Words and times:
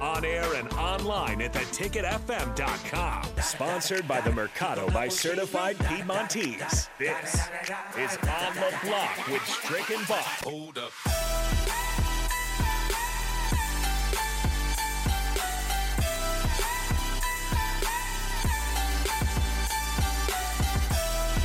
On 0.00 0.24
air 0.24 0.54
and 0.54 0.72
online 0.74 1.42
at 1.42 1.52
theticketfm.com. 1.52 3.22
Sponsored 3.42 4.08
by 4.08 4.20
the 4.22 4.32
Mercado 4.32 4.88
by 4.90 5.08
Certified 5.08 5.76
Piedmontese. 5.76 6.88
This 6.98 7.34
is 7.98 8.16
On 8.22 8.54
the 8.54 8.74
Block 8.84 9.28
with 9.28 9.44
Strick 9.46 9.90
and 9.90 10.08
Bach. 10.08 10.24
Hold 10.44 10.78
up. 10.78 11.19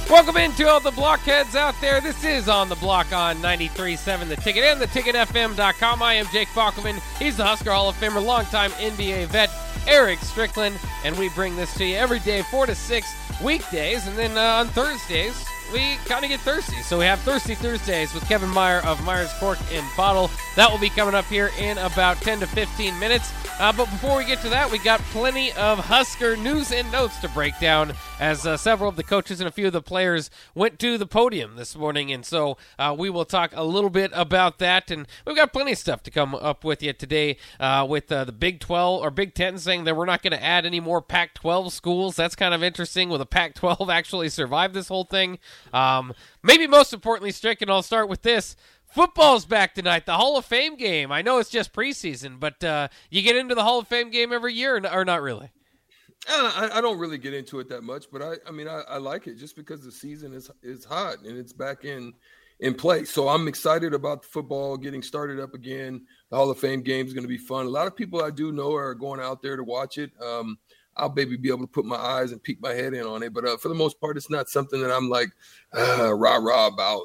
Welcome 0.10 0.38
into 0.38 0.68
all 0.68 0.80
the 0.80 0.92
blockheads 0.92 1.56
out 1.56 1.74
there. 1.82 2.00
This 2.00 2.24
is 2.24 2.48
On 2.48 2.70
the 2.70 2.76
Block 2.76 3.12
on 3.12 3.38
93.7 3.38 4.30
The 4.30 4.36
Ticket 4.36 4.64
and 4.64 4.80
theticketfm.com. 4.80 6.04
I 6.04 6.14
am 6.14 6.28
Jake 6.32 6.48
Bachman. 6.54 6.98
He's 7.18 7.38
the 7.38 7.44
Husker 7.44 7.72
Hall 7.72 7.90
of 7.90 7.96
Famer, 7.96 8.24
longtime 8.24 8.70
NBA 8.74 9.26
vet, 9.28 9.50
Eric 9.88 10.20
Strickland, 10.20 10.78
and 11.04 11.18
we 11.18 11.30
bring 11.30 11.56
this 11.56 11.74
to 11.78 11.86
you 11.86 11.96
every 11.96 12.20
day, 12.20 12.44
4 12.44 12.68
to 12.68 12.76
6 12.76 13.16
weekdays, 13.44 14.06
and 14.06 14.16
then 14.16 14.38
uh, 14.38 14.60
on 14.60 14.68
Thursdays, 14.68 15.44
we 15.74 15.96
kind 16.06 16.24
of 16.24 16.30
get 16.30 16.40
thirsty. 16.42 16.82
So 16.84 17.00
we 17.00 17.06
have 17.06 17.20
Thirsty 17.22 17.56
Thursdays 17.56 18.14
with 18.14 18.28
Kevin 18.28 18.50
Meyer 18.50 18.82
of 18.86 19.04
Meyer's 19.04 19.34
Cork 19.40 19.58
and 19.72 19.86
Bottle. 19.98 20.30
That 20.56 20.72
will 20.72 20.80
be 20.80 20.90
coming 20.90 21.16
up 21.16 21.26
here 21.26 21.50
in 21.60 21.78
about 21.80 22.18
10 22.18 22.40
to 22.42 22.48
15 22.48 22.98
minutes. 23.00 23.34
Uh, 23.60 23.72
but 23.72 23.86
before 23.86 24.18
we 24.18 24.26
get 24.26 24.42
to 24.42 24.50
that, 24.50 24.70
we 24.70 24.78
got 24.80 25.00
plenty 25.12 25.52
of 25.54 25.80
Husker 25.80 26.36
news 26.36 26.72
and 26.72 26.90
notes 26.92 27.18
to 27.20 27.30
break 27.30 27.58
down 27.60 27.94
as 28.20 28.46
uh, 28.46 28.56
several 28.56 28.90
of 28.90 28.96
the 28.96 29.04
coaches 29.04 29.42
and 29.42 29.48
a 29.48 29.52
few 29.52 29.68
of 29.68 29.74
the 29.74 29.82
players 29.82 30.30
went 30.54 30.80
to 30.80 30.98
the 30.98 31.06
podium 31.06 31.56
this 31.56 31.76
morning. 31.76 32.12
And 32.12 32.26
so 32.26 32.58
uh, 32.80 32.96
we 32.98 33.10
will 33.10 33.26
talk 33.26 33.52
a 33.54 33.64
little 33.64 33.90
bit 33.90 34.12
about 34.14 34.60
that. 34.60 34.90
And 34.90 35.08
we've 35.26 35.36
got 35.36 35.52
plenty 35.52 35.74
of 35.74 35.78
stuff 35.78 36.02
to 36.04 36.12
come 36.12 36.34
up 36.34 36.64
with 36.64 36.82
you 36.82 36.94
today 36.94 37.38
uh, 37.60 37.86
with 37.88 38.12
uh, 38.12 38.24
the 38.24 38.32
Big 38.32 38.60
12 38.60 39.02
or 39.02 39.12
Big 39.12 39.34
10 39.34 39.58
saying 39.58 39.84
that 39.84 39.96
we're 39.96 40.06
not 40.06 40.22
going 40.22 40.32
to 40.32 40.44
add 40.44 40.66
any 40.66 40.80
more 40.80 41.02
Pac 41.02 41.34
12 41.34 41.74
schools. 41.74 42.16
That's 42.16 42.36
kind 42.36 42.54
of 42.54 42.64
interesting. 42.64 43.10
Will 43.10 43.18
the 43.18 43.26
Pac 43.26 43.54
12 43.56 43.90
actually 43.90 44.30
survive 44.30 44.74
this 44.74 44.88
whole 44.88 45.06
thing? 45.06 45.38
Um, 45.74 46.14
maybe 46.42 46.68
most 46.68 46.94
importantly, 46.94 47.32
Strick, 47.32 47.62
and 47.62 47.70
I'll 47.70 47.82
start 47.82 48.08
with 48.08 48.22
this. 48.22 48.56
Football's 48.86 49.46
back 49.46 49.76
tonight, 49.76 50.06
the 50.06 50.14
Hall 50.14 50.38
of 50.38 50.46
Fame 50.46 50.78
game. 50.78 51.12
I 51.12 51.22
know 51.22 51.40
it's 51.40 51.50
just 51.50 51.74
preseason, 51.74 52.40
but 52.40 52.64
uh, 52.64 52.88
you 53.10 53.22
get 53.22 53.36
into 53.36 53.56
the 53.56 53.64
Hall 53.64 53.80
of 53.80 53.90
Fame 53.90 54.10
game 54.10 54.32
every 54.32 54.54
year, 54.54 54.78
or, 54.78 55.00
or 55.00 55.04
not 55.04 55.22
really? 55.22 55.52
I, 56.28 56.70
I, 56.74 56.82
don't 56.82 56.98
really 56.98 57.18
get 57.18 57.34
into 57.34 57.60
it 57.60 57.70
that 57.70 57.84
much, 57.84 58.06
but 58.12 58.22
I, 58.22 58.34
I 58.48 58.52
mean, 58.52 58.68
I, 58.68 58.82
I, 58.90 58.98
like 58.98 59.28
it 59.28 59.36
just 59.36 59.56
because 59.56 59.84
the 59.84 59.92
season 59.92 60.34
is 60.34 60.50
is 60.64 60.84
hot 60.84 61.20
and 61.24 61.38
it's 61.38 61.54
back 61.54 61.86
in 61.86 62.14
in 62.60 62.74
play. 62.74 63.06
So 63.06 63.28
I'm 63.28 63.48
excited 63.48 63.94
about 63.94 64.22
the 64.22 64.28
football 64.28 64.78
getting 64.78 65.02
started 65.02 65.40
up 65.40 65.54
again. 65.54 66.06
The 66.30 66.38
Hall 66.38 66.50
of 66.50 66.58
Fame 66.58 66.82
game 66.82 67.06
is 67.06 67.14
going 67.14 67.24
to 67.24 67.30
be 67.30 67.38
fun. 67.38 67.66
A 67.66 67.70
lot 67.70 67.88
of 67.88 67.96
people 67.96 68.24
I 68.24 68.32
do 68.32 68.52
know 68.52 68.74
are 68.74 68.96
going 68.96 69.20
out 69.20 69.42
there 69.42 69.56
to 69.56 69.64
watch 69.64 69.98
it. 69.98 70.12
Um, 70.22 70.58
I'll 70.98 71.14
maybe 71.14 71.36
be 71.36 71.50
able 71.50 71.62
to 71.62 71.68
put 71.68 71.86
my 71.86 71.98
eyes 71.98 72.32
and 72.32 72.42
peek 72.42 72.62
my 72.62 72.72
head 72.72 72.94
in 72.94 73.06
on 73.06 73.22
it, 73.22 73.34
but 73.34 73.46
uh, 73.46 73.58
for 73.58 73.68
the 73.68 73.76
most 73.76 74.00
part, 74.00 74.16
it's 74.16 74.30
not 74.30 74.50
something 74.50 74.82
that 74.82 74.96
I'm 74.96 75.10
like 75.10 75.30
uh, 75.78 76.14
rah 76.14 76.38
rah 76.38 76.68
about. 76.68 77.04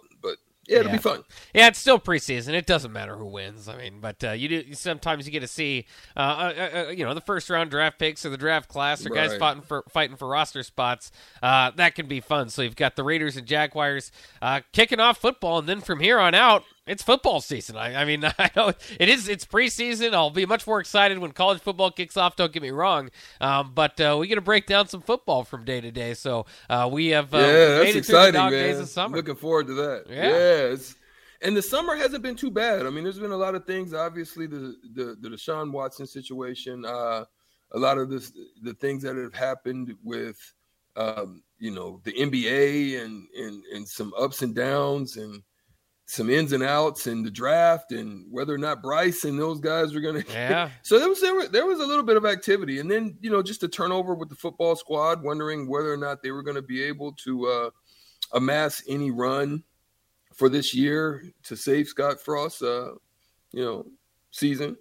Yeah, 0.71 0.79
it'll 0.79 0.91
yeah. 0.91 0.97
be 0.97 1.03
fun. 1.03 1.25
Yeah, 1.53 1.67
it's 1.67 1.81
still 1.81 1.98
preseason. 1.98 2.55
It 2.55 2.64
doesn't 2.64 2.92
matter 2.92 3.17
who 3.17 3.27
wins. 3.27 3.69
I 3.69 3.77
mean, 3.77 3.98
but 4.01 4.23
uh, 4.23 4.31
you 4.31 4.48
do 4.48 4.75
sometimes 4.75 5.27
you 5.27 5.33
get 5.33 5.41
to 5.41 5.48
see, 5.48 5.86
uh, 6.17 6.20
uh, 6.20 6.69
uh 6.86 6.91
you 6.91 7.05
know, 7.05 7.13
the 7.13 7.20
first 7.20 7.51
round 7.51 7.70
draft 7.73 7.98
picks 7.98 8.25
or 8.25 8.31
the 8.31 8.36
draft 8.36 8.69
class 8.69 9.05
or 9.05 9.11
guys 9.11 9.30
Right. 9.30 9.41
fighting 9.41 9.63
for 9.63 9.85
fighting 9.89 10.17
for 10.17 10.29
roster 10.29 10.63
spots. 10.63 11.11
Uh, 11.42 11.73
that 11.73 11.97
can 11.97 12.07
be 12.07 12.20
fun. 12.20 12.51
So 12.51 12.63
you've 12.63 12.77
got 12.77 12.95
the 12.95 13.03
Raiders 13.03 13.36
and 13.36 13.48
Jaguars 13.48 14.13
uh, 14.41 14.61
kicking 14.73 15.01
off 15.01 15.19
football, 15.19 15.59
and 15.59 15.69
then 15.69 15.80
from 15.80 15.98
here 15.98 16.20
on 16.20 16.35
out. 16.35 16.63
It's 16.90 17.05
football 17.05 17.40
season. 17.40 17.77
I, 17.77 18.02
I 18.02 18.05
mean, 18.05 18.24
I 18.39 18.51
know 18.56 18.73
it 18.98 19.08
is. 19.08 19.28
It's 19.28 19.45
preseason. 19.45 20.12
I'll 20.12 20.30
be 20.30 20.45
much 20.45 20.67
more 20.67 20.80
excited 20.80 21.18
when 21.18 21.30
college 21.30 21.61
football 21.61 21.92
kicks 21.92 22.17
off. 22.17 22.34
Don't 22.34 22.52
get 22.52 22.62
me 22.62 22.70
wrong, 22.70 23.11
um, 23.40 23.70
but 23.74 24.01
uh, 24.01 24.17
we 24.18 24.27
get 24.27 24.34
to 24.34 24.40
break 24.40 24.67
down 24.67 24.89
some 24.89 25.00
football 25.00 25.45
from 25.45 25.64
day 25.64 25.80
to 25.80 25.92
day. 25.92 26.14
So 26.14 26.46
uh, 26.68 26.89
we 26.90 27.08
have 27.08 27.33
uh, 27.33 27.39
yeah, 27.39 27.45
that's 27.46 27.61
it 27.61 27.77
through 27.79 27.92
the 27.92 27.98
exciting, 27.98 28.40
man. 28.40 28.50
days 28.50 28.80
of 28.80 28.89
summer. 28.89 29.17
Looking 29.17 29.36
forward 29.36 29.68
to 29.68 29.74
that. 29.74 30.05
Yeah. 30.08 30.73
it's, 30.73 30.96
and 31.42 31.56
the 31.56 31.62
summer 31.62 31.95
hasn't 31.95 32.24
been 32.24 32.36
too 32.36 32.50
bad. 32.50 32.84
I 32.84 32.90
mean, 32.90 33.05
there's 33.05 33.20
been 33.20 33.30
a 33.30 33.36
lot 33.36 33.55
of 33.55 33.64
things. 33.64 33.95
Obviously, 33.95 34.48
the 34.48 34.74
the, 34.95 35.17
the 35.20 35.29
Deshaun 35.29 35.70
Watson 35.70 36.08
situation, 36.08 36.84
uh, 36.84 37.24
a 37.73 37.79
lot 37.79 37.98
of 37.98 38.11
this, 38.11 38.33
the 38.62 38.74
things 38.74 39.05
that 39.05 39.17
have 39.17 39.33
happened 39.33 39.95
with, 40.02 40.39
um, 40.96 41.45
you 41.61 41.70
know, 41.70 42.00
the 42.02 42.12
NBA 42.12 43.00
and 43.00 43.29
and 43.39 43.62
and 43.73 43.89
some 43.89 44.12
ups 44.18 44.42
and 44.42 44.56
downs 44.56 45.17
and 45.17 45.40
some 46.13 46.29
ins 46.29 46.51
and 46.53 46.63
outs 46.65 47.07
and 47.07 47.25
the 47.25 47.31
draft 47.31 47.93
and 47.93 48.27
whether 48.33 48.53
or 48.53 48.59
not 48.59 48.83
Bryce 48.83 49.23
and 49.23 49.39
those 49.39 49.61
guys 49.61 49.95
are 49.95 50.01
going 50.01 50.21
to. 50.25 50.33
Yeah. 50.33 50.71
So 50.83 50.98
there 50.98 51.09
was 51.09 51.21
there, 51.21 51.35
were, 51.35 51.47
there 51.47 51.67
was 51.67 51.79
a 51.79 51.87
little 51.87 52.03
bit 52.03 52.17
of 52.17 52.27
activity, 52.27 52.81
and 52.81 52.91
then 52.91 53.17
you 53.21 53.31
know 53.31 53.43
just 53.43 53.63
a 53.63 53.69
turnover 53.69 54.15
with 54.15 54.29
the 54.29 54.35
football 54.35 54.75
squad, 54.75 55.23
wondering 55.23 55.69
whether 55.69 55.93
or 55.93 55.97
not 55.97 56.21
they 56.23 56.33
were 56.33 56.43
going 56.43 56.57
to 56.57 56.63
be 56.63 56.83
able 56.83 57.13
to 57.25 57.47
uh, 57.47 57.71
amass 58.33 58.83
any 58.89 59.11
run 59.13 59.63
for 60.35 60.48
this 60.48 60.75
year 60.75 61.23
to 61.45 61.55
save 61.57 61.87
Scott 61.87 62.21
Frost's 62.21 62.63
uh, 62.63 62.92
you 63.53 63.65
know 63.65 63.87
season 64.33 64.77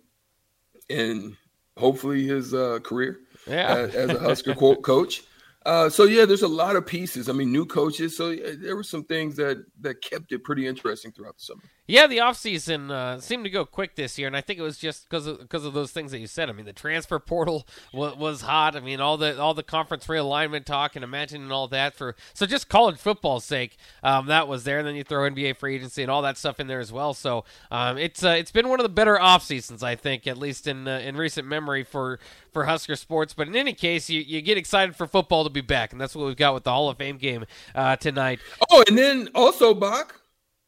and 0.90 1.36
hopefully 1.78 2.26
his 2.26 2.54
uh, 2.54 2.80
career 2.84 3.20
Yeah. 3.48 3.76
as, 3.76 3.96
as 3.96 4.10
a 4.10 4.20
Husker 4.20 4.56
co- 4.56 4.76
coach. 4.76 5.22
Uh, 5.66 5.90
so 5.90 6.06
yeah, 6.06 6.25
there's 6.25 6.42
a 6.42 6.47
lot 6.47 6.78
of 6.78 6.86
pieces. 6.86 7.28
I 7.28 7.34
mean, 7.34 7.52
new 7.52 7.66
coaches. 7.66 8.16
So 8.16 8.30
yeah, 8.30 8.52
there 8.58 8.75
were 8.75 8.84
some 8.84 9.03
things 9.03 9.36
that 9.36 9.66
that 9.81 10.02
kept 10.02 10.31
it 10.31 10.44
pretty 10.44 10.66
interesting 10.66 11.12
throughout 11.12 11.38
the 11.38 11.44
summer. 11.44 11.62
Yeah, 11.86 12.06
the 12.06 12.20
offseason 12.20 12.92
uh, 12.92 13.20
seemed 13.20 13.44
to 13.46 13.50
go 13.50 13.66
quick 13.66 13.96
this 13.96 14.18
year, 14.19 14.28
and 14.28 14.38
I 14.38 14.42
think 14.42 14.59
it 14.59 14.62
was 14.62 14.78
just 14.78 15.09
because 15.09 15.28
because 15.28 15.66
of 15.66 15.74
those 15.74 15.92
things 15.92 16.12
that 16.12 16.19
you 16.19 16.28
said. 16.28 16.48
I 16.48 16.53
mean, 16.53 16.66
the 16.66 16.72
transfer 16.72 17.19
portal 17.19 17.68
was, 17.92 18.16
was 18.16 18.42
hot. 18.42 18.75
I 18.75 18.80
mean, 18.80 19.02
all 19.02 19.18
the 19.18 19.42
all 19.42 19.53
the 19.53 19.64
conference 19.64 20.08
realignment 20.08 20.64
talk 20.64 20.96
and 20.96 21.03
imagining 21.03 21.52
all 21.52 21.68
that 21.69 21.94
for 21.94 22.16
so 22.34 22.46
just 22.46 22.69
college 22.69 22.98
football's 22.98 23.44
sake, 23.44 23.75
um, 24.02 24.28
that 24.28 24.48
was 24.48 24.64
there. 24.64 24.78
And 24.78 24.88
then 24.88 24.96
you 24.96 25.03
throw 25.03 25.30
NBA 25.30 25.58
free 25.58 25.75
agency 25.75 26.03
and 26.03 26.12
all 26.12 26.22
that 26.22 26.38
stuff 26.38 26.59
in 26.59 26.68
there 26.68 26.80
as 26.80 26.94
well. 26.94 27.14
So 27.14 27.44
um, 27.69 27.98
it's 27.98 28.24
uh, 28.24 28.30
it's 28.30 28.52
been 28.52 28.69
one 28.69 28.80
of 28.80 28.84
the 28.84 28.90
better 28.90 29.19
off 29.19 29.44
seasons, 29.44 29.84
I 29.84 29.96
think, 29.96 30.25
at 30.25 30.38
least 30.38 30.68
in 30.68 30.88
uh, 30.88 31.00
in 31.00 31.18
recent 31.18 31.48
memory 31.48 31.84
for 31.84 32.19
for 32.52 32.66
Husker 32.66 32.96
sports. 32.96 33.34
But 33.34 33.48
in 33.48 33.56
any 33.56 33.74
case, 33.74 34.10
you, 34.10 34.22
you 34.22 34.42
get 34.42 34.58
excited 34.58 34.96
for 34.96 35.08
football 35.08 35.44
to 35.44 35.50
be 35.50 35.62
back, 35.62 35.92
and 35.92 36.00
that's 36.02 36.16
what 36.16 36.26
we've 36.28 36.36
got 36.38 36.54
with 36.54 36.64
the 36.64 36.72
Hall 36.72 36.90
of 36.90 36.98
Fame 36.98 37.18
game 37.18 37.46
uh, 37.76 37.96
tonight. 37.96 38.40
Oh, 38.70 38.84
and 38.88 38.98
then 38.98 39.30
also 39.36 39.74
Bach, 39.74 40.20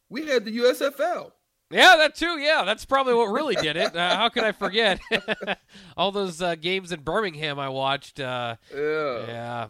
we 0.09 0.25
had 0.27 0.45
the 0.45 0.57
USFL. 0.57 1.31
Yeah, 1.69 1.95
that 1.97 2.15
too. 2.15 2.37
Yeah, 2.37 2.63
that's 2.65 2.83
probably 2.83 3.13
what 3.13 3.27
really 3.31 3.55
did 3.55 3.77
it. 3.77 3.95
Uh, 3.95 4.15
how 4.17 4.27
could 4.27 4.43
I 4.43 4.51
forget 4.51 4.99
all 5.97 6.11
those 6.11 6.41
uh, 6.41 6.55
games 6.55 6.91
in 6.91 6.99
Birmingham 6.99 7.59
I 7.59 7.69
watched? 7.69 8.19
Uh, 8.19 8.57
Yeah. 8.75 9.25
yeah, 9.27 9.67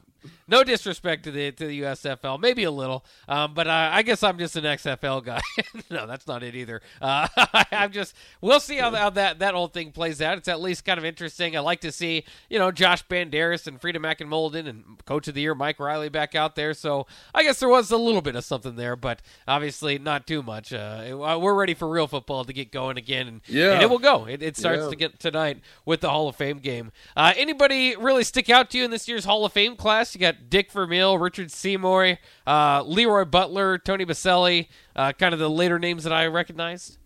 no 0.48 0.64
disrespect 0.64 1.24
to 1.24 1.32
the 1.32 1.52
to 1.54 1.66
the 1.68 1.82
USFL, 1.82 2.40
maybe 2.40 2.64
a 2.64 2.72
little, 2.72 3.06
um, 3.28 3.54
but 3.54 3.68
uh, 3.68 3.90
I 3.92 4.02
guess 4.04 4.24
I'm 4.24 4.38
just 4.38 4.56
an 4.56 4.64
XFL 4.64 5.24
guy. 5.24 5.42
no, 5.90 6.06
that's 6.08 6.28
not 6.28 6.44
it 6.44 6.56
either. 6.56 6.82
Uh, 7.02 7.28
I'm 7.72 7.92
just 7.92 8.16
we'll 8.42 8.60
see 8.60 8.78
how, 8.78 8.92
how 8.92 9.10
that 9.12 9.40
that 9.40 9.54
whole 9.54 9.68
thing 9.68 9.92
plays 9.92 10.22
out. 10.22 10.38
It's 10.38 10.48
at 10.48 10.62
least 10.62 10.86
kind 10.86 10.98
of 10.98 11.06
interesting. 11.06 11.56
I 11.56 11.60
like 11.62 11.82
to 11.82 11.92
see 11.92 12.24
you 12.50 12.60
know 12.60 12.72
Josh 12.72 13.06
Banderas 13.08 13.68
and 13.68 13.80
Frida 13.80 14.00
McInmolden 14.00 14.22
and 14.22 14.30
Molden 14.32 14.70
and 14.70 15.06
Coach 15.06 15.28
of 15.28 15.34
the 15.34 15.42
Year 15.42 15.56
Mike 15.56 15.80
Riley 15.80 16.10
back 16.10 16.36
out 16.36 16.56
there. 16.56 16.74
So 16.74 17.08
I 17.34 17.44
guess 17.44 17.60
there 17.60 17.70
was 17.70 17.92
a 17.92 17.98
little 17.98 18.22
bit 18.22 18.36
of 18.36 18.44
something 18.44 18.76
there, 18.76 18.96
but 18.96 19.22
obviously 19.48 19.98
not 20.00 20.28
too 20.28 20.42
much. 20.44 20.74
Uh, 20.74 21.38
we're 21.42 21.54
ready 21.54 21.74
for 21.74 21.90
real 21.90 22.08
football 22.08 22.46
to 22.46 22.54
get 22.54 22.72
going 22.72 22.98
again, 22.98 23.28
and 23.28 23.42
Yeah. 23.48 23.74
and 23.74 23.82
it 23.82 23.90
will 23.90 24.00
go. 24.00 24.26
It, 24.26 24.42
it 24.44 24.58
starts 24.58 24.84
Yeah. 24.84 24.90
to 24.90 24.96
get 24.96 25.20
tonight 25.20 25.62
with 25.86 26.02
the 26.02 26.10
Hall 26.10 26.28
of 26.28 26.36
Fame 26.36 26.60
game. 26.60 26.92
Uh, 27.16 27.34
anybody 27.36 27.96
really 27.96 28.24
stick 28.24 28.50
out 28.50 28.70
to 28.72 28.78
you 28.78 28.86
in 28.86 28.92
this 28.92 29.08
year's 29.08 29.26
Hall 29.26 29.46
of 29.46 29.54
Fame 29.54 29.76
class? 29.76 30.11
You 30.16 30.22
got 30.22 30.50
Dick 30.50 30.72
Vermeil, 30.72 31.18
Richard 31.18 31.52
Seymour, 31.52 32.18
uh, 32.46 32.84
Leroy 32.84 33.26
Butler, 33.26 33.78
Tony 33.78 34.06
Boselli, 34.06 34.68
uh, 34.96 35.14
kind 35.14 35.34
of 35.34 35.40
the 35.40 35.50
later 35.50 35.80
names 35.80 36.04
that 36.04 36.14
I 36.14 36.28
recognized. 36.28 36.98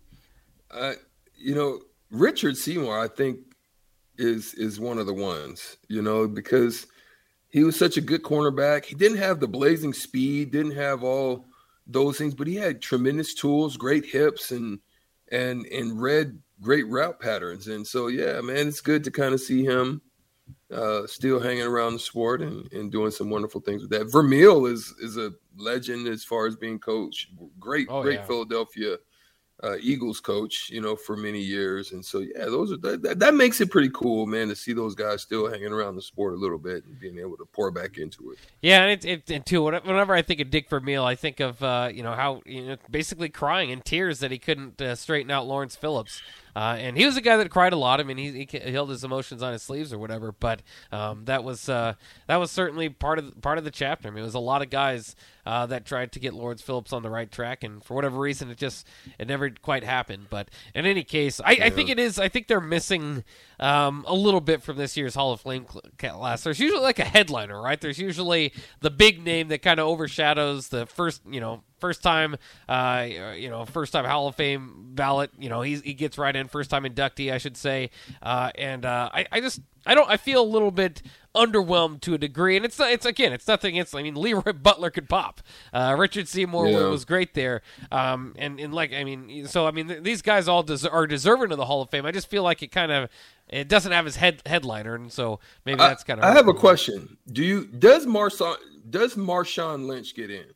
Uh, 0.70 0.94
you 1.36 1.54
know, 1.54 1.80
Richard 2.10 2.56
Seymour, 2.56 2.98
I 2.98 3.08
think, 3.08 3.38
is 4.18 4.54
is 4.54 4.80
one 4.80 4.98
of 4.98 5.06
the 5.06 5.14
ones. 5.14 5.76
You 5.88 6.02
know, 6.02 6.26
because 6.26 6.86
he 7.48 7.64
was 7.64 7.78
such 7.78 7.96
a 7.96 8.00
good 8.02 8.22
cornerback. 8.22 8.84
He 8.84 8.94
didn't 8.94 9.18
have 9.18 9.40
the 9.40 9.48
blazing 9.48 9.92
speed, 9.92 10.50
didn't 10.50 10.76
have 10.76 11.02
all 11.02 11.46
those 11.86 12.18
things, 12.18 12.34
but 12.34 12.46
he 12.46 12.56
had 12.56 12.82
tremendous 12.82 13.34
tools, 13.34 13.76
great 13.76 14.04
hips, 14.04 14.50
and 14.50 14.80
and 15.30 15.66
and 15.66 16.00
read 16.00 16.38
great 16.60 16.86
route 16.88 17.20
patterns. 17.20 17.68
And 17.68 17.86
so, 17.86 18.08
yeah, 18.08 18.40
man, 18.40 18.68
it's 18.68 18.80
good 18.80 19.04
to 19.04 19.10
kind 19.10 19.34
of 19.34 19.40
see 19.40 19.64
him 19.64 20.00
uh, 20.72 21.06
still 21.06 21.40
hanging 21.40 21.62
around 21.62 21.92
the 21.92 21.98
sport 21.98 22.42
and, 22.42 22.70
and 22.72 22.90
doing 22.90 23.10
some 23.10 23.30
wonderful 23.30 23.60
things 23.60 23.82
with 23.82 23.90
that. 23.90 24.10
Vermeil 24.10 24.66
is 24.66 24.94
is 25.00 25.16
a 25.16 25.32
legend 25.56 26.08
as 26.08 26.24
far 26.24 26.46
as 26.46 26.56
being 26.56 26.78
coach. 26.78 27.28
Great, 27.58 27.86
oh, 27.90 28.02
great 28.02 28.20
yeah. 28.20 28.26
Philadelphia 28.26 28.96
uh, 29.62 29.76
Eagles 29.80 30.20
coach, 30.20 30.68
you 30.70 30.80
know, 30.80 30.94
for 30.94 31.16
many 31.16 31.40
years. 31.40 31.92
And 31.92 32.04
so, 32.04 32.18
yeah, 32.18 32.44
those 32.44 32.72
are 32.72 32.76
that, 32.78 33.18
that, 33.18 33.34
makes 33.34 33.60
it 33.60 33.70
pretty 33.70 33.90
cool, 33.94 34.26
man, 34.26 34.48
to 34.48 34.56
see 34.56 34.74
those 34.74 34.94
guys 34.94 35.22
still 35.22 35.50
hanging 35.50 35.72
around 35.72 35.96
the 35.96 36.02
sport 36.02 36.34
a 36.34 36.36
little 36.36 36.58
bit 36.58 36.84
and 36.84 36.98
being 37.00 37.18
able 37.18 37.36
to 37.38 37.46
pour 37.46 37.70
back 37.70 37.96
into 37.96 38.32
it. 38.32 38.38
Yeah, 38.60 38.82
and 38.82 39.04
it, 39.04 39.04
it 39.04 39.30
and 39.30 39.46
too, 39.46 39.62
whenever 39.62 40.14
I 40.14 40.22
think 40.22 40.40
of 40.40 40.50
Dick 40.50 40.68
Vermeil, 40.68 41.04
I 41.04 41.14
think 41.14 41.40
of 41.40 41.62
uh, 41.62 41.90
you 41.92 42.02
know 42.02 42.12
how 42.12 42.42
you 42.44 42.66
know 42.66 42.76
basically 42.90 43.30
crying 43.30 43.70
in 43.70 43.80
tears 43.80 44.20
that 44.20 44.30
he 44.30 44.38
couldn't 44.38 44.80
uh, 44.80 44.94
straighten 44.94 45.30
out 45.30 45.46
Lawrence 45.46 45.74
Phillips. 45.74 46.20
Uh, 46.56 46.74
and 46.78 46.96
he 46.96 47.04
was 47.04 47.18
a 47.18 47.20
guy 47.20 47.36
that 47.36 47.50
cried 47.50 47.74
a 47.74 47.76
lot. 47.76 48.00
I 48.00 48.02
mean, 48.02 48.16
he, 48.16 48.48
he 48.50 48.72
held 48.72 48.88
his 48.88 49.04
emotions 49.04 49.42
on 49.42 49.52
his 49.52 49.62
sleeves 49.62 49.92
or 49.92 49.98
whatever. 49.98 50.32
But 50.32 50.62
um, 50.90 51.26
that 51.26 51.44
was 51.44 51.68
uh, 51.68 51.94
that 52.28 52.36
was 52.36 52.50
certainly 52.50 52.88
part 52.88 53.18
of 53.18 53.38
part 53.42 53.58
of 53.58 53.64
the 53.64 53.70
chapter. 53.70 54.08
I 54.08 54.10
mean, 54.10 54.22
it 54.22 54.24
was 54.24 54.32
a 54.32 54.38
lot 54.38 54.62
of 54.62 54.70
guys 54.70 55.14
uh, 55.46 55.64
that 55.66 55.86
tried 55.86 56.12
to 56.12 56.20
get 56.20 56.34
Lawrence 56.34 56.60
Phillips 56.60 56.92
on 56.92 57.02
the 57.02 57.10
right 57.10 57.30
track, 57.30 57.62
and 57.62 57.82
for 57.82 57.94
whatever 57.94 58.18
reason, 58.18 58.50
it 58.50 58.58
just 58.58 58.86
it 59.18 59.28
never 59.28 59.48
quite 59.50 59.84
happened. 59.84 60.26
But 60.28 60.50
in 60.74 60.84
any 60.84 61.04
case, 61.04 61.40
I. 61.40 61.66
I 61.66 61.70
think 61.70 61.88
it 61.90 61.98
is. 61.98 62.18
I 62.18 62.28
think 62.28 62.46
they're 62.46 62.60
missing 62.60 63.24
um, 63.60 64.04
a 64.06 64.14
little 64.14 64.40
bit 64.40 64.62
from 64.62 64.76
this 64.76 64.96
year's 64.96 65.14
Hall 65.14 65.32
of 65.32 65.40
Fame 65.40 65.64
class. 65.64 66.42
There's 66.44 66.58
usually 66.58 66.82
like 66.82 66.98
a 66.98 67.04
headliner, 67.04 67.60
right? 67.60 67.80
There's 67.80 67.98
usually 67.98 68.52
the 68.80 68.90
big 68.90 69.22
name 69.22 69.48
that 69.48 69.62
kind 69.62 69.80
of 69.80 69.86
overshadows 69.86 70.68
the 70.68 70.86
first, 70.86 71.22
you 71.28 71.40
know, 71.40 71.62
first 71.78 72.02
time, 72.02 72.36
uh, 72.68 73.06
you 73.36 73.48
know, 73.48 73.64
first 73.64 73.92
time 73.92 74.04
Hall 74.04 74.28
of 74.28 74.34
Fame 74.34 74.90
ballot. 74.94 75.30
You 75.38 75.48
know, 75.48 75.62
he 75.62 75.76
he 75.76 75.94
gets 75.94 76.18
right 76.18 76.34
in, 76.34 76.48
first 76.48 76.70
time 76.70 76.84
inductee, 76.84 77.32
I 77.32 77.38
should 77.38 77.56
say. 77.56 77.90
Uh, 78.22 78.50
and 78.56 78.84
uh, 78.84 79.10
I 79.12 79.26
I 79.30 79.40
just 79.40 79.60
I 79.86 79.94
don't 79.94 80.10
I 80.10 80.16
feel 80.16 80.42
a 80.42 80.44
little 80.44 80.70
bit 80.70 81.02
underwhelmed 81.34 82.00
to 82.00 82.14
a 82.14 82.18
degree, 82.18 82.56
and 82.56 82.64
it's 82.64 82.80
it's 82.80 83.06
again 83.06 83.32
it's 83.32 83.46
nothing 83.46 83.74
against. 83.74 83.94
I 83.94 84.02
mean, 84.02 84.14
Leroy 84.16 84.52
Butler 84.62 84.90
could 84.90 85.08
pop. 85.08 85.40
Uh, 85.72 85.94
Richard 85.96 86.26
Seymour 86.28 86.68
yeah. 86.68 86.86
was 86.86 87.04
great 87.04 87.34
there, 87.34 87.62
um, 87.92 88.34
and 88.36 88.58
and 88.58 88.74
like 88.74 88.92
I 88.92 89.04
mean, 89.04 89.46
so 89.46 89.66
I 89.66 89.70
mean 89.70 89.88
th- 89.88 90.02
these 90.02 90.22
guys 90.22 90.48
all 90.48 90.62
des- 90.62 90.88
are 90.88 91.06
deserving 91.06 91.52
of 91.52 91.58
the 91.58 91.66
Hall 91.66 91.82
of 91.82 91.90
Fame. 91.90 92.06
I 92.06 92.12
just 92.12 92.28
feel 92.28 92.42
like 92.42 92.62
it 92.62 92.72
kind 92.72 92.90
of 92.90 93.10
it 93.48 93.68
doesn't 93.68 93.92
have 93.92 94.04
his 94.04 94.16
head 94.16 94.42
headliner, 94.46 94.94
and 94.94 95.12
so 95.12 95.38
maybe 95.64 95.78
that's 95.78 96.02
kind 96.02 96.18
of. 96.18 96.24
I 96.24 96.32
have 96.32 96.48
a 96.48 96.54
question. 96.54 97.18
Do 97.30 97.44
you 97.44 97.66
does 97.66 98.06
Marshawn 98.06 98.56
does 98.88 99.14
Marshawn 99.14 99.86
Lynch 99.86 100.14
get 100.14 100.30
in? 100.30 100.46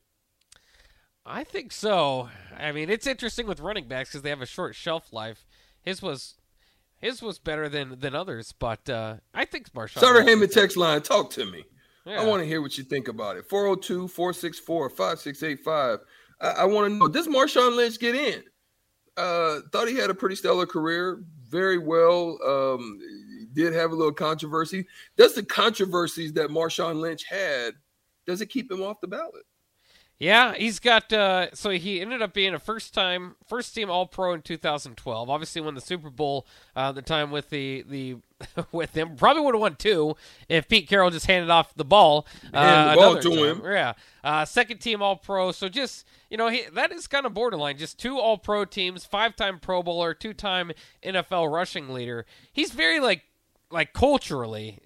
I 1.24 1.44
think 1.44 1.70
so. 1.70 2.28
I 2.58 2.72
mean, 2.72 2.90
it's 2.90 3.06
interesting 3.06 3.46
with 3.46 3.60
running 3.60 3.86
backs 3.86 4.10
because 4.10 4.22
they 4.22 4.30
have 4.30 4.42
a 4.42 4.46
short 4.46 4.74
shelf 4.74 5.12
life. 5.12 5.46
His 5.82 6.02
was 6.02 6.34
his 7.00 7.22
was 7.22 7.38
better 7.38 7.68
than 7.68 7.98
than 7.98 8.14
others, 8.14 8.52
but 8.52 8.88
uh, 8.88 9.16
I 9.34 9.44
think 9.44 9.72
Marshawn. 9.72 10.00
Sutter 10.00 10.22
Heyman 10.22 10.52
text 10.52 10.76
line, 10.76 11.02
talk 11.02 11.30
to 11.30 11.44
me. 11.44 11.64
Yeah. 12.06 12.22
I 12.22 12.26
want 12.26 12.42
to 12.42 12.46
hear 12.46 12.62
what 12.62 12.76
you 12.78 12.84
think 12.84 13.08
about 13.08 13.36
it. 13.36 13.48
402 13.48 14.08
464 14.08 14.90
5685. 14.90 15.98
I 16.40 16.64
want 16.64 16.90
to 16.90 16.96
know 16.96 17.08
does 17.08 17.28
Marshawn 17.28 17.76
Lynch 17.76 17.98
get 17.98 18.14
in? 18.14 18.42
Uh, 19.16 19.60
thought 19.72 19.88
he 19.88 19.96
had 19.96 20.10
a 20.10 20.14
pretty 20.14 20.34
stellar 20.34 20.66
career, 20.66 21.22
very 21.48 21.78
well. 21.78 22.38
Um, 22.46 22.98
did 23.52 23.74
have 23.74 23.92
a 23.92 23.94
little 23.94 24.12
controversy. 24.12 24.86
Does 25.16 25.34
the 25.34 25.42
controversies 25.42 26.32
that 26.34 26.50
Marshawn 26.50 27.00
Lynch 27.00 27.24
had, 27.24 27.74
does 28.26 28.40
it 28.40 28.46
keep 28.46 28.70
him 28.70 28.82
off 28.82 29.00
the 29.00 29.08
ballot? 29.08 29.44
Yeah, 30.20 30.52
he's 30.54 30.80
got. 30.80 31.10
Uh, 31.14 31.46
so 31.54 31.70
he 31.70 31.98
ended 32.02 32.20
up 32.20 32.34
being 32.34 32.52
a 32.52 32.58
first 32.58 32.92
time, 32.92 33.36
first 33.48 33.74
team 33.74 33.90
All 33.90 34.06
Pro 34.06 34.34
in 34.34 34.42
2012. 34.42 35.30
Obviously, 35.30 35.62
won 35.62 35.74
the 35.74 35.80
Super 35.80 36.10
Bowl 36.10 36.46
uh, 36.76 36.92
the 36.92 37.00
time 37.00 37.30
with 37.30 37.48
the 37.48 37.86
the 37.88 38.16
with 38.72 38.92
him. 38.94 39.16
Probably 39.16 39.42
would 39.42 39.54
have 39.54 39.62
won 39.62 39.76
two 39.76 40.14
if 40.46 40.68
Pete 40.68 40.86
Carroll 40.86 41.08
just 41.08 41.24
handed 41.24 41.48
off 41.48 41.74
the 41.74 41.86
ball. 41.86 42.26
Uh, 42.52 42.90
the 42.90 43.00
ball 43.00 43.18
to 43.18 43.30
time. 43.30 43.38
him. 43.38 43.62
Yeah, 43.64 43.94
uh, 44.22 44.44
second 44.44 44.78
team 44.82 45.00
All 45.00 45.16
Pro. 45.16 45.52
So 45.52 45.70
just 45.70 46.06
you 46.28 46.36
know, 46.36 46.48
he, 46.48 46.64
that 46.74 46.92
is 46.92 47.06
kind 47.06 47.24
of 47.24 47.32
borderline. 47.32 47.78
Just 47.78 47.98
two 47.98 48.18
All 48.18 48.36
Pro 48.36 48.66
teams, 48.66 49.06
five 49.06 49.34
time 49.34 49.58
Pro 49.58 49.82
Bowler, 49.82 50.12
two 50.12 50.34
time 50.34 50.70
NFL 51.02 51.50
rushing 51.50 51.88
leader. 51.88 52.26
He's 52.52 52.72
very 52.72 53.00
like 53.00 53.22
like 53.70 53.94
culturally 53.94 54.80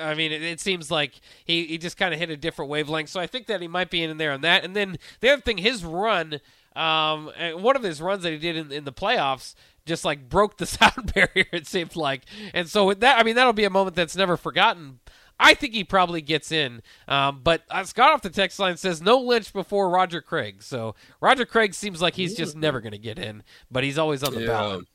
I 0.00 0.14
mean, 0.14 0.32
it, 0.32 0.42
it, 0.42 0.60
seems 0.60 0.90
like 0.90 1.20
he, 1.44 1.64
he 1.66 1.78
just 1.78 1.96
kind 1.96 2.12
of 2.12 2.20
hit 2.20 2.30
a 2.30 2.36
different 2.36 2.70
wavelength. 2.70 3.08
So 3.08 3.20
I 3.20 3.26
think 3.26 3.46
that 3.46 3.60
he 3.60 3.68
might 3.68 3.90
be 3.90 4.02
in 4.02 4.16
there 4.16 4.32
on 4.32 4.42
that. 4.42 4.64
And 4.64 4.74
then 4.74 4.98
the 5.20 5.30
other 5.30 5.42
thing, 5.42 5.58
his 5.58 5.84
run, 5.84 6.40
um, 6.76 7.30
one 7.56 7.76
of 7.76 7.82
his 7.82 8.00
runs 8.00 8.22
that 8.24 8.32
he 8.32 8.38
did 8.38 8.56
in, 8.56 8.72
in 8.72 8.84
the 8.84 8.92
playoffs, 8.92 9.54
just 9.86 10.04
like 10.04 10.28
broke 10.28 10.56
the 10.58 10.66
sound 10.66 11.12
barrier. 11.14 11.46
It 11.52 11.66
seemed 11.66 11.96
like, 11.96 12.22
and 12.52 12.68
so 12.68 12.86
with 12.86 13.00
that 13.00 13.18
I 13.18 13.22
mean, 13.22 13.36
that'll 13.36 13.52
be 13.52 13.64
a 13.64 13.70
moment 13.70 13.96
that's 13.96 14.16
never 14.16 14.36
forgotten. 14.36 15.00
I 15.38 15.54
think 15.54 15.74
he 15.74 15.82
probably 15.82 16.20
gets 16.20 16.52
in. 16.52 16.80
Um, 17.08 17.40
but 17.42 17.62
uh, 17.68 17.82
Scott 17.82 18.12
off 18.12 18.22
the 18.22 18.30
text 18.30 18.58
line 18.60 18.76
says 18.76 19.02
no 19.02 19.18
Lynch 19.18 19.52
before 19.52 19.90
Roger 19.90 20.20
Craig. 20.20 20.62
So 20.62 20.94
Roger 21.20 21.44
Craig 21.44 21.74
seems 21.74 22.00
like 22.00 22.14
he's 22.14 22.36
just 22.36 22.56
never 22.56 22.80
going 22.80 22.92
to 22.92 22.98
get 22.98 23.18
in, 23.18 23.42
but 23.68 23.82
he's 23.82 23.98
always 23.98 24.22
on 24.22 24.32
the 24.32 24.42
yeah. 24.42 24.46
ballot 24.46 24.86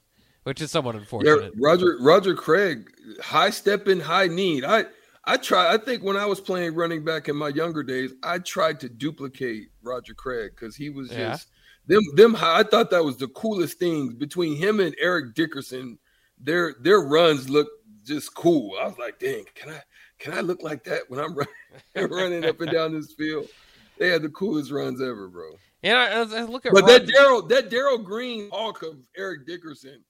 which 0.44 0.62
is 0.62 0.71
somewhat 0.71 0.95
unfortunate. 0.95 1.44
Yeah, 1.44 1.50
Roger 1.57 1.97
Roger 2.00 2.36
Craig, 2.36 2.89
high 3.21 3.50
stepping, 3.50 4.00
high 4.00 4.27
need. 4.27 4.63
I 4.63 4.86
I 5.25 5.38
try. 5.38 5.74
I 5.74 5.77
think 5.77 6.03
when 6.03 6.18
I 6.18 6.25
was 6.25 6.39
playing 6.39 6.75
running 6.75 7.03
back 7.03 7.30
in 7.30 7.36
my 7.36 7.50
younger 7.50 7.83
days, 7.83 8.13
I 8.24 8.39
tried 8.39 8.80
to 8.81 8.89
duplicate 8.89 9.69
Roger 9.83 10.13
Craig 10.13 10.51
because 10.56 10.75
he 10.75 10.89
was 10.89 11.12
yeah. 11.12 11.31
just 11.31 11.50
them 11.88 12.01
them. 12.15 12.36
I 12.36 12.63
thought 12.63 12.89
that 12.91 13.03
was 13.03 13.18
the 13.18 13.27
coolest 13.30 13.80
thing 13.80 14.15
between 14.15 14.56
him 14.56 14.80
and 14.80 14.95
Eric 15.00 15.36
Dickerson. 15.36 16.00
Their 16.39 16.75
their 16.80 17.01
runs 17.01 17.50
look 17.50 17.68
just 18.06 18.33
cool. 18.33 18.77
I 18.81 18.85
was 18.85 18.97
like, 18.97 19.19
dang, 19.19 19.45
can 19.56 19.71
I 19.71 19.81
can 20.19 20.33
I 20.33 20.42
look 20.42 20.63
like 20.63 20.83
that 20.85 21.01
when 21.09 21.19
I'm 21.19 21.35
running, 21.35 22.12
running 22.12 22.45
up 22.45 22.62
and 22.62 22.71
down 22.71 22.94
this 22.94 23.13
field? 23.13 23.47
They 23.97 24.09
had 24.09 24.21
the 24.21 24.30
coolest 24.30 24.71
runs 24.71 25.01
ever, 25.01 25.27
bro. 25.27 25.51
And 25.83 25.97
I, 25.97 26.21
I 26.21 26.44
look 26.44 26.65
at 26.65 26.74
but 26.74 26.83
Roger. 26.83 27.00
that 27.00 27.07
Darrell 27.07 27.42
that 27.47 27.69
Darrell 27.69 27.97
Green 27.97 28.50
hawk 28.51 28.83
of 28.83 28.97
Eric 29.18 29.45
Dickerson 29.45 30.03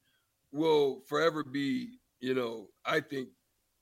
will 0.51 1.01
forever 1.07 1.43
be, 1.43 1.99
you 2.19 2.33
know, 2.33 2.67
I 2.85 2.99
think 2.99 3.29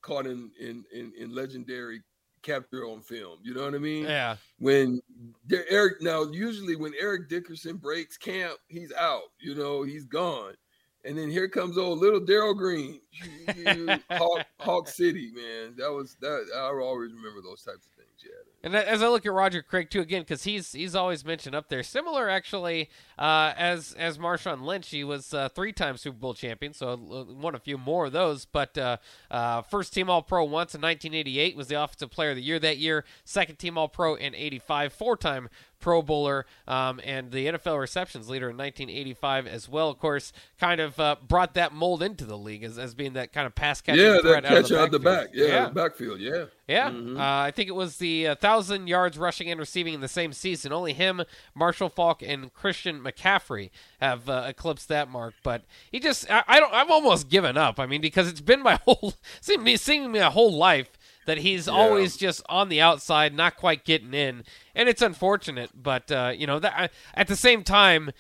caught 0.02 0.26
in 0.26 0.52
in 0.60 0.84
in, 0.94 1.14
in 1.18 1.34
legendary 1.34 2.02
capture 2.42 2.86
on 2.86 3.02
film. 3.02 3.40
You 3.44 3.54
know 3.54 3.64
what 3.64 3.76
I 3.76 3.80
mean? 3.80 4.06
Yeah. 4.06 4.38
When 4.60 5.02
Eric 5.70 6.02
now 6.02 6.24
usually 6.32 6.76
when 6.76 6.94
Eric 7.00 7.30
Dickerson 7.30 7.78
breaks 7.78 8.18
camp, 8.18 8.58
he's 8.68 8.94
out. 8.94 9.32
You 9.40 9.56
know, 9.56 9.84
he's 9.84 10.06
gone. 10.06 10.54
And 11.06 11.18
then 11.18 11.30
here 11.30 11.48
comes 11.48 11.78
old 11.78 12.00
little 12.00 12.20
Darrell 12.20 12.54
Green, 12.54 13.00
Hawk, 14.12 14.46
Hawk 14.60 14.90
City, 14.90 15.32
man. 15.34 15.74
That 15.78 15.92
was 15.92 16.18
that. 16.20 16.48
I 16.54 16.60
always 16.60 17.14
remember 17.14 17.42
those 17.42 17.64
types 17.64 17.86
of. 17.88 17.97
And 18.64 18.76
as 18.76 19.04
I 19.04 19.08
look 19.08 19.26
at 19.26 19.32
Roger 19.32 19.62
Craig 19.62 19.90
too, 19.90 20.02
again, 20.02 20.24
because 20.24 20.44
he's 20.44 20.72
he's 20.74 20.96
always 20.96 21.24
mentioned 21.24 21.56
up 21.56 21.70
there, 21.70 21.84
similar 21.84 22.28
actually 22.28 22.90
uh, 23.18 23.54
as 23.56 23.94
as 23.94 24.18
Marshawn 24.18 24.64
Lynch. 24.64 24.90
He 24.90 25.04
was 25.04 25.34
uh, 25.34 25.48
three 25.50 25.72
time 25.72 25.96
Super 25.96 26.18
Bowl 26.18 26.34
champion, 26.34 26.74
so 26.74 27.00
won 27.40 27.54
a 27.54 27.60
few 27.60 27.78
more 27.78 28.08
of 28.08 28.14
those. 28.14 28.46
But 28.46 28.78
uh, 28.78 28.98
uh 29.30 29.62
first 29.62 29.94
team 29.94 30.10
All 30.10 30.24
Pro 30.24 30.44
once 30.44 30.74
in 30.74 30.82
1988 30.82 31.56
was 31.56 31.68
the 31.68 31.82
Offensive 31.82 32.10
Player 32.10 32.32
of 32.32 32.36
the 32.36 32.42
Year 32.42 32.58
that 32.60 32.78
year. 32.78 33.06
Second 33.24 33.58
team 33.58 33.78
All 33.78 33.88
Pro 33.88 34.16
in 34.16 34.34
'85, 34.34 34.92
four 34.92 35.16
time 35.16 35.50
Pro 35.80 36.02
Bowler, 36.02 36.46
um, 36.68 37.00
and 37.04 37.32
the 37.32 37.48
NFL 37.48 37.80
receptions 37.80 38.30
leader 38.30 38.50
in 38.50 38.58
1985 38.58 39.48
as 39.48 39.70
well. 39.70 39.90
Of 39.90 40.00
course, 40.00 40.34
kind 40.60 40.82
of 40.82 41.00
uh, 41.00 41.18
brought 41.26 41.54
that 41.54 41.74
mold 41.74 42.02
into 42.02 42.26
the 42.26 42.38
league 42.38 42.64
as, 42.64 42.78
as 42.78 42.96
being 42.96 43.14
that 43.14 43.32
kind 43.32 43.46
of 43.46 43.56
pass 43.56 43.82
catching 43.82 44.04
yeah, 44.04 44.20
threat 44.22 44.44
that 44.44 44.50
catch 44.50 44.72
out, 44.72 44.92
the, 44.92 45.00
back. 45.00 45.30
Yeah, 45.34 45.46
yeah. 45.46 45.70
backfield. 45.70 46.20
Yeah, 46.20 46.46
yeah. 46.68 46.90
Mm-hmm. 46.90 47.20
Uh, 47.20 47.42
I 47.44 47.52
think 47.52 47.70
it 47.70 47.76
was 47.76 47.98
the 47.98 48.28
uh, 48.28 48.36
thousand 48.36 48.88
yards 48.88 49.18
rushing 49.18 49.50
and 49.50 49.60
receiving 49.60 49.94
in 49.94 50.02
the 50.02 50.08
same 50.08 50.34
season. 50.34 50.72
Only 50.72 50.94
him, 50.94 51.24
Marshall 51.54 51.90
Faulk, 51.90 52.22
and 52.24 52.54
Christian 52.54 53.02
McCaffrey 53.02 53.70
have 54.00 54.28
uh, 54.28 54.46
eclipsed 54.48 54.88
that 54.90 55.10
mark. 55.10 55.36
But 55.44 55.64
he 55.92 56.00
just, 56.00 56.30
I, 56.30 56.44
I, 56.48 56.60
don't, 56.60 56.74
I've 56.74 56.90
almost 56.90 57.30
given 57.30 57.58
up. 57.58 57.80
I 57.80 57.86
mean, 57.86 58.02
because 58.02 58.28
it's 58.28 58.42
been 58.42 58.64
my 58.64 58.80
whole, 58.86 59.14
seeing 59.42 59.64
me, 59.64 59.78
seeing 59.78 60.12
me 60.12 60.20
a 60.20 60.30
whole 60.30 60.54
life 60.54 60.90
that 61.28 61.38
he's 61.40 61.68
yeah. 61.68 61.74
always 61.74 62.18
just 62.18 62.42
on 62.50 62.70
the 62.70 62.82
outside, 62.82 63.36
not 63.36 63.58
quite 63.58 63.86
getting 63.86 64.16
in, 64.16 64.44
and 64.74 64.90
it's 64.90 65.02
unfortunate. 65.02 65.70
But 65.76 66.12
uh, 66.12 66.34
you 66.36 66.48
know, 66.48 66.58
that, 66.58 66.92
at 67.14 67.28
the 67.28 67.36
same 67.36 67.64
time, 67.64 68.12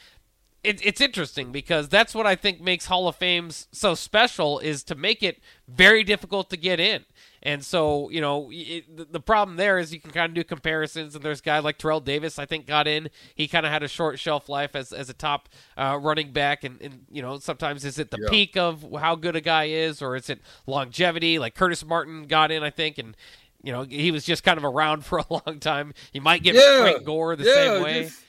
it, 0.63 0.85
it's 0.85 1.01
interesting 1.01 1.51
because 1.51 1.89
that's 1.89 2.13
what 2.13 2.27
I 2.27 2.35
think 2.35 2.61
makes 2.61 2.85
Hall 2.85 3.07
of 3.07 3.15
Fames 3.15 3.67
so 3.71 3.95
special 3.95 4.59
is 4.59 4.83
to 4.83 4.95
make 4.95 5.23
it 5.23 5.39
very 5.67 6.03
difficult 6.03 6.49
to 6.51 6.57
get 6.57 6.79
in. 6.79 7.05
And 7.47 7.63
so, 7.63 8.09
you 8.09 8.19
know, 8.19 8.49
it, 8.51 9.13
the 9.13 9.21
problem 9.21 9.55
there 9.55 9.79
is 9.79 9.93
you 9.93 10.01
can 10.01 10.11
kind 10.11 10.29
of 10.29 10.33
do 10.35 10.43
comparisons. 10.43 11.15
And 11.15 11.23
there's 11.23 11.39
a 11.39 11.43
guy 11.43 11.59
like 11.59 11.77
Terrell 11.77 12.01
Davis, 12.01 12.37
I 12.37 12.45
think, 12.45 12.65
got 12.65 12.89
in. 12.89 13.09
He 13.35 13.47
kind 13.47 13.65
of 13.65 13.71
had 13.71 13.83
a 13.83 13.87
short 13.87 14.19
shelf 14.19 14.49
life 14.49 14.75
as, 14.75 14.91
as 14.91 15.09
a 15.09 15.13
top 15.13 15.47
uh, 15.77 15.97
running 16.01 16.33
back. 16.33 16.65
And, 16.65 16.81
and, 16.81 17.05
you 17.09 17.21
know, 17.21 17.39
sometimes 17.39 17.85
is 17.85 17.99
it 17.99 18.11
the 18.11 18.19
yeah. 18.21 18.29
peak 18.29 18.57
of 18.57 18.85
how 18.99 19.15
good 19.15 19.37
a 19.37 19.39
guy 19.39 19.69
is, 19.69 20.01
or 20.01 20.17
is 20.17 20.29
it 20.29 20.41
longevity? 20.65 21.39
Like 21.39 21.55
Curtis 21.55 21.85
Martin 21.85 22.27
got 22.27 22.51
in, 22.51 22.63
I 22.63 22.69
think, 22.69 22.97
and 22.97 23.15
you 23.63 23.71
know 23.71 23.83
he 23.83 24.11
was 24.11 24.23
just 24.23 24.43
kind 24.43 24.57
of 24.57 24.65
around 24.65 25.05
for 25.05 25.19
a 25.19 25.25
long 25.29 25.59
time. 25.61 25.93
You 26.11 26.19
might 26.19 26.43
get 26.43 26.55
yeah. 26.55 26.81
Frank 26.81 27.05
Gore 27.05 27.37
the 27.37 27.45
yeah, 27.45 27.53
same 27.53 27.81
way. 27.81 28.03
Just, 28.03 28.21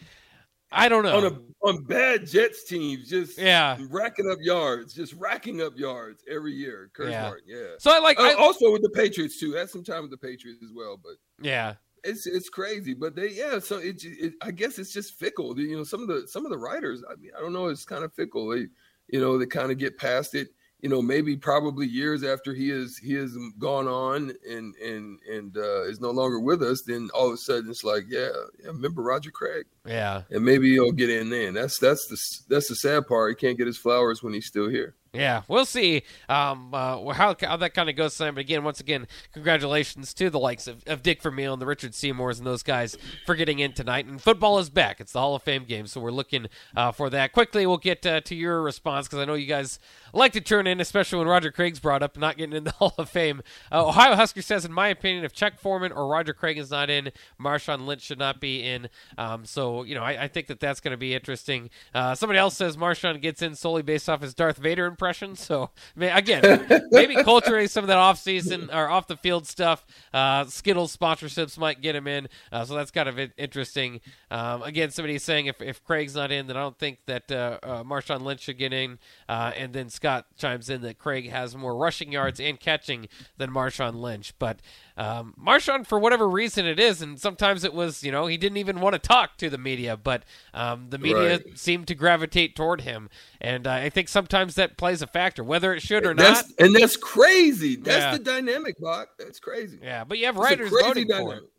I 0.70 0.88
don't 0.88 1.02
know. 1.02 1.16
On 1.16 1.24
a 1.24 1.66
on 1.66 1.84
bad 1.84 2.26
Jets 2.26 2.64
teams, 2.64 3.08
just 3.08 3.38
yeah, 3.38 3.78
racking 3.88 4.30
up 4.30 4.38
yards, 4.40 4.92
just 4.92 5.14
racking 5.14 5.62
up 5.62 5.76
yards 5.76 6.22
every 6.30 6.52
year. 6.52 6.90
Curse 6.92 7.10
yeah. 7.10 7.22
Martin, 7.22 7.44
yeah. 7.46 7.66
So 7.78 7.90
I 7.90 7.98
like 7.98 8.18
uh, 8.18 8.24
I, 8.24 8.34
also 8.34 8.70
with 8.72 8.82
the 8.82 8.90
Patriots 8.90 9.40
too. 9.40 9.52
Had 9.54 9.70
some 9.70 9.82
time 9.82 10.02
with 10.02 10.10
the 10.10 10.18
Patriots 10.18 10.62
as 10.62 10.70
well, 10.74 11.00
but 11.02 11.14
yeah, 11.40 11.74
it's 12.04 12.26
it's 12.26 12.48
crazy. 12.48 12.94
But 12.94 13.16
they 13.16 13.30
yeah, 13.30 13.58
so 13.58 13.78
it, 13.78 14.02
it 14.04 14.34
I 14.42 14.50
guess 14.50 14.78
it's 14.78 14.92
just 14.92 15.14
fickle. 15.14 15.58
You 15.58 15.76
know, 15.76 15.84
some 15.84 16.02
of 16.02 16.08
the 16.08 16.28
some 16.28 16.44
of 16.44 16.50
the 16.50 16.58
writers. 16.58 17.02
I 17.10 17.16
mean, 17.16 17.30
I 17.36 17.40
don't 17.40 17.52
know. 17.52 17.68
It's 17.68 17.84
kind 17.84 18.04
of 18.04 18.12
fickle. 18.12 18.48
They, 18.48 18.66
you 19.08 19.20
know, 19.20 19.38
they 19.38 19.46
kind 19.46 19.72
of 19.72 19.78
get 19.78 19.96
past 19.96 20.34
it 20.34 20.48
you 20.80 20.88
know, 20.88 21.02
maybe 21.02 21.36
probably 21.36 21.86
years 21.86 22.22
after 22.22 22.54
he 22.54 22.70
is 22.70 22.98
he 22.98 23.14
has 23.14 23.36
gone 23.58 23.88
on 23.88 24.32
and 24.48 24.74
and 24.76 25.18
and 25.28 25.56
uh, 25.56 25.82
is 25.82 26.00
no 26.00 26.10
longer 26.10 26.38
with 26.38 26.62
us, 26.62 26.82
then 26.86 27.10
all 27.14 27.26
of 27.28 27.34
a 27.34 27.36
sudden 27.36 27.70
it's 27.70 27.82
like, 27.82 28.04
yeah, 28.08 28.28
yeah 28.62 28.68
remember 28.68 29.02
Roger 29.02 29.30
Craig? 29.30 29.66
Yeah, 29.84 30.22
and 30.30 30.44
maybe 30.44 30.70
he'll 30.70 30.92
get 30.92 31.10
in 31.10 31.30
then. 31.30 31.54
That's 31.54 31.78
that's 31.78 32.06
the 32.06 32.54
that's 32.54 32.68
the 32.68 32.76
sad 32.76 33.06
part. 33.06 33.30
He 33.30 33.34
can't 33.34 33.58
get 33.58 33.66
his 33.66 33.78
flowers 33.78 34.22
when 34.22 34.34
he's 34.34 34.46
still 34.46 34.68
here. 34.68 34.94
Yeah, 35.18 35.42
we'll 35.48 35.64
see 35.64 36.02
um, 36.28 36.72
uh, 36.72 37.12
how, 37.12 37.34
how 37.40 37.56
that 37.56 37.74
kind 37.74 37.90
of 37.90 37.96
goes 37.96 38.16
tonight. 38.16 38.32
But 38.32 38.40
again, 38.40 38.62
once 38.62 38.78
again, 38.78 39.08
congratulations 39.32 40.14
to 40.14 40.30
the 40.30 40.38
likes 40.38 40.68
of, 40.68 40.84
of 40.86 41.02
Dick 41.02 41.20
Vermeil 41.22 41.52
and 41.54 41.60
the 41.60 41.66
Richard 41.66 41.94
Seymours 41.94 42.38
and 42.38 42.46
those 42.46 42.62
guys 42.62 42.96
for 43.26 43.34
getting 43.34 43.58
in 43.58 43.72
tonight. 43.72 44.06
And 44.06 44.22
football 44.22 44.58
is 44.60 44.70
back. 44.70 45.00
It's 45.00 45.12
the 45.12 45.18
Hall 45.18 45.34
of 45.34 45.42
Fame 45.42 45.64
game, 45.64 45.88
so 45.88 46.00
we're 46.00 46.12
looking 46.12 46.46
uh, 46.76 46.92
for 46.92 47.10
that. 47.10 47.32
Quickly, 47.32 47.66
we'll 47.66 47.78
get 47.78 48.06
uh, 48.06 48.20
to 48.22 48.34
your 48.36 48.62
response 48.62 49.08
because 49.08 49.18
I 49.18 49.24
know 49.24 49.34
you 49.34 49.46
guys 49.46 49.80
like 50.12 50.32
to 50.34 50.40
turn 50.40 50.66
in, 50.68 50.80
especially 50.80 51.18
when 51.18 51.28
Roger 51.28 51.50
Craig's 51.50 51.80
brought 51.80 52.02
up 52.02 52.16
not 52.16 52.36
getting 52.36 52.56
in 52.56 52.64
the 52.64 52.70
Hall 52.78 52.94
of 52.96 53.10
Fame. 53.10 53.42
Uh, 53.72 53.86
Ohio 53.88 54.14
Husker 54.14 54.42
says, 54.42 54.64
in 54.64 54.72
my 54.72 54.88
opinion, 54.88 55.24
if 55.24 55.32
Chuck 55.32 55.58
Foreman 55.58 55.90
or 55.90 56.06
Roger 56.06 56.32
Craig 56.32 56.58
is 56.58 56.70
not 56.70 56.90
in, 56.90 57.10
Marshawn 57.40 57.86
Lynch 57.86 58.02
should 58.02 58.20
not 58.20 58.40
be 58.40 58.62
in. 58.62 58.88
Um, 59.16 59.44
so, 59.44 59.82
you 59.82 59.96
know, 59.96 60.02
I, 60.02 60.24
I, 60.24 60.28
think 60.28 60.46
that 60.46 60.60
that's 60.60 60.78
going 60.80 60.92
to 60.92 60.98
be 60.98 61.14
interesting. 61.14 61.70
Uh, 61.92 62.14
somebody 62.14 62.38
else 62.38 62.56
says 62.56 62.76
Marshawn 62.76 63.20
gets 63.20 63.42
in 63.42 63.56
solely 63.56 63.82
based 63.82 64.08
off 64.08 64.20
his 64.22 64.32
Darth 64.32 64.58
Vader 64.58 64.86
impression. 64.86 65.07
So, 65.36 65.70
again, 65.96 66.86
maybe 66.90 67.14
culturally 67.24 67.66
some 67.66 67.84
of 67.84 67.88
that 67.88 67.98
off 67.98 68.18
season 68.18 68.70
or 68.72 68.88
off 68.88 69.06
the 69.06 69.16
field 69.16 69.46
stuff, 69.46 69.84
uh, 70.12 70.44
Skittles 70.46 70.96
sponsorships 70.96 71.58
might 71.58 71.80
get 71.80 71.94
him 71.94 72.06
in. 72.06 72.28
Uh, 72.50 72.64
so 72.64 72.74
that's 72.74 72.90
kind 72.90 73.08
of 73.08 73.18
interesting. 73.36 74.00
Um, 74.30 74.62
again, 74.62 74.90
somebody's 74.90 75.22
saying 75.22 75.46
if, 75.46 75.60
if 75.62 75.82
Craig's 75.84 76.14
not 76.14 76.30
in, 76.30 76.46
then 76.46 76.56
I 76.56 76.60
don't 76.60 76.78
think 76.78 76.98
that 77.06 77.30
uh, 77.30 77.58
uh, 77.62 77.84
Marshawn 77.84 78.22
Lynch 78.22 78.40
should 78.40 78.58
get 78.58 78.72
in. 78.72 78.98
Uh, 79.28 79.52
and 79.56 79.72
then 79.72 79.90
Scott 79.90 80.26
chimes 80.36 80.70
in 80.70 80.82
that 80.82 80.98
Craig 80.98 81.30
has 81.30 81.56
more 81.56 81.76
rushing 81.76 82.12
yards 82.12 82.40
and 82.40 82.58
catching 82.58 83.08
than 83.36 83.50
Marshawn 83.50 83.94
Lynch. 83.94 84.34
But 84.38 84.60
um, 84.98 85.32
Marshawn, 85.40 85.86
for 85.86 85.98
whatever 85.98 86.28
reason 86.28 86.66
it 86.66 86.80
is, 86.80 87.00
and 87.00 87.20
sometimes 87.20 87.62
it 87.62 87.72
was, 87.72 88.02
you 88.02 88.10
know, 88.10 88.26
he 88.26 88.36
didn't 88.36 88.58
even 88.58 88.80
want 88.80 88.94
to 88.94 88.98
talk 88.98 89.36
to 89.36 89.48
the 89.48 89.56
media, 89.56 89.96
but 89.96 90.24
um, 90.52 90.90
the 90.90 90.98
media 90.98 91.36
right. 91.36 91.58
seemed 91.58 91.86
to 91.86 91.94
gravitate 91.94 92.56
toward 92.56 92.80
him. 92.80 93.08
And 93.40 93.68
uh, 93.68 93.72
I 93.74 93.90
think 93.90 94.08
sometimes 94.08 94.56
that 94.56 94.76
plays 94.76 95.00
a 95.00 95.06
factor, 95.06 95.44
whether 95.44 95.72
it 95.72 95.82
should 95.82 96.04
or 96.04 96.14
that's, 96.14 96.48
not. 96.48 96.66
And 96.66 96.74
that's 96.74 96.96
crazy. 96.96 97.76
That's 97.76 97.98
yeah. 97.98 98.12
the 98.12 98.24
dynamic, 98.24 98.74
Bach. 98.80 99.10
That's 99.20 99.38
crazy. 99.38 99.78
Yeah, 99.80 100.02
but 100.02 100.18
you 100.18 100.26
have 100.26 100.36
writers 100.36 100.70
voting 100.70 101.06
dynamic. 101.06 101.38
for 101.38 101.44
it. 101.44 101.50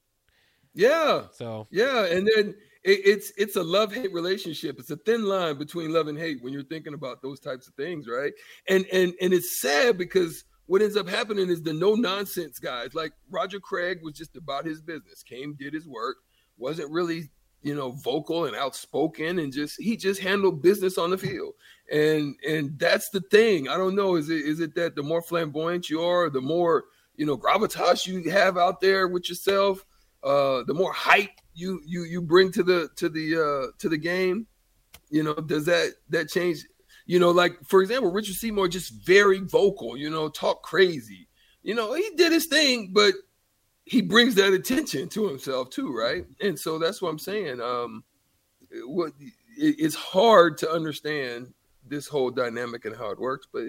Yeah. 0.74 1.24
So 1.32 1.68
yeah, 1.72 2.06
and 2.06 2.30
then 2.36 2.56
it, 2.84 3.00
it's 3.06 3.32
it's 3.38 3.56
a 3.56 3.64
love 3.64 3.94
hate 3.94 4.14
relationship. 4.14 4.80
It's 4.80 4.92
a 4.92 4.98
thin 4.98 5.24
line 5.24 5.58
between 5.58 5.94
love 5.94 6.08
and 6.08 6.18
hate 6.18 6.44
when 6.44 6.52
you're 6.52 6.64
thinking 6.64 6.94
about 6.94 7.22
those 7.22 7.40
types 7.40 7.68
of 7.68 7.74
things, 7.76 8.08
right? 8.08 8.34
And 8.68 8.86
and 8.92 9.14
and 9.22 9.34
it's 9.34 9.62
sad 9.62 9.98
because 9.98 10.44
what 10.70 10.84
ends 10.84 10.96
up 10.96 11.10
happening 11.10 11.50
is 11.50 11.64
the 11.64 11.74
no 11.74 11.96
nonsense 11.96 12.60
guys, 12.60 12.94
like 12.94 13.12
Roger 13.32 13.60
Craig, 13.60 14.02
was 14.04 14.14
just 14.14 14.38
about 14.38 14.68
his 14.68 14.82
business. 14.82 15.24
Came, 15.24 15.56
did 15.56 15.74
his 15.74 15.88
work, 15.88 16.18
wasn't 16.60 16.92
really 16.92 17.32
you 17.64 17.74
know 17.74 17.92
vocal 17.94 18.46
and 18.46 18.56
outspoken, 18.56 19.40
and 19.40 19.52
just 19.52 19.82
he 19.82 19.98
just 19.98 20.22
handled 20.22 20.62
business 20.62 21.00
on 21.00 21.10
the 21.10 21.18
field. 21.18 21.56
And 21.92 22.36
and 22.48 22.78
that's 22.78 23.10
the 23.10 23.22
thing. 23.22 23.68
I 23.68 23.78
don't 23.78 23.96
know. 23.96 24.16
Is 24.16 24.30
it 24.30 24.46
is 24.46 24.60
it 24.60 24.76
that 24.76 24.96
the 24.96 25.02
more 25.02 25.24
flamboyant 25.24 25.90
you 25.90 26.04
are, 26.04 26.30
the 26.30 26.40
more 26.40 26.86
you 27.16 27.26
know 27.26 27.36
gravitas 27.36 28.06
you 28.06 28.30
have 28.30 28.56
out 28.56 28.80
there 28.80 29.08
with 29.08 29.28
yourself, 29.28 29.84
uh, 30.24 30.62
the 30.68 30.76
more 30.76 30.94
hype 30.94 31.32
you 31.56 31.82
you 31.84 32.04
you 32.04 32.22
bring 32.22 32.52
to 32.52 32.62
the 32.62 32.90
to 32.96 33.10
the 33.10 33.36
uh 33.36 33.72
to 33.80 33.90
the 33.90 33.98
game 33.98 34.46
you 35.10 35.24
know 35.24 35.34
does 35.34 35.66
that 35.66 35.94
that 36.10 36.30
change 36.30 36.66
you 37.10 37.18
know 37.18 37.32
like 37.32 37.58
for 37.66 37.82
example 37.82 38.12
richard 38.12 38.36
seymour 38.36 38.68
just 38.68 38.94
very 39.04 39.40
vocal 39.40 39.98
you 39.98 40.12
know 40.12 40.30
talk 40.30 40.62
crazy. 40.62 41.28
You 41.64 41.74
know 41.74 41.94
he 41.96 42.08
did 42.16 42.32
his 42.32 42.46
thing 42.46 42.92
but 42.94 43.16
he 43.84 44.04
brings 44.04 44.36
that 44.36 44.54
attention 44.54 45.10
to 45.10 45.28
himself 45.28 45.72
too 45.72 45.92
right? 45.92 46.26
And 46.40 46.58
so 46.58 46.78
that's 46.78 47.02
what 47.02 47.10
i'm 47.10 47.18
saying 47.18 47.60
um 47.62 48.04
what 48.86 49.14
it's 49.58 49.96
hard 49.96 50.60
to 50.60 50.70
understand 50.70 51.52
this 51.84 52.08
whole 52.08 52.30
dynamic 52.30 52.86
and 52.86 52.96
how 52.96 53.10
it 53.10 53.20
works 53.20 53.48
but 53.52 53.64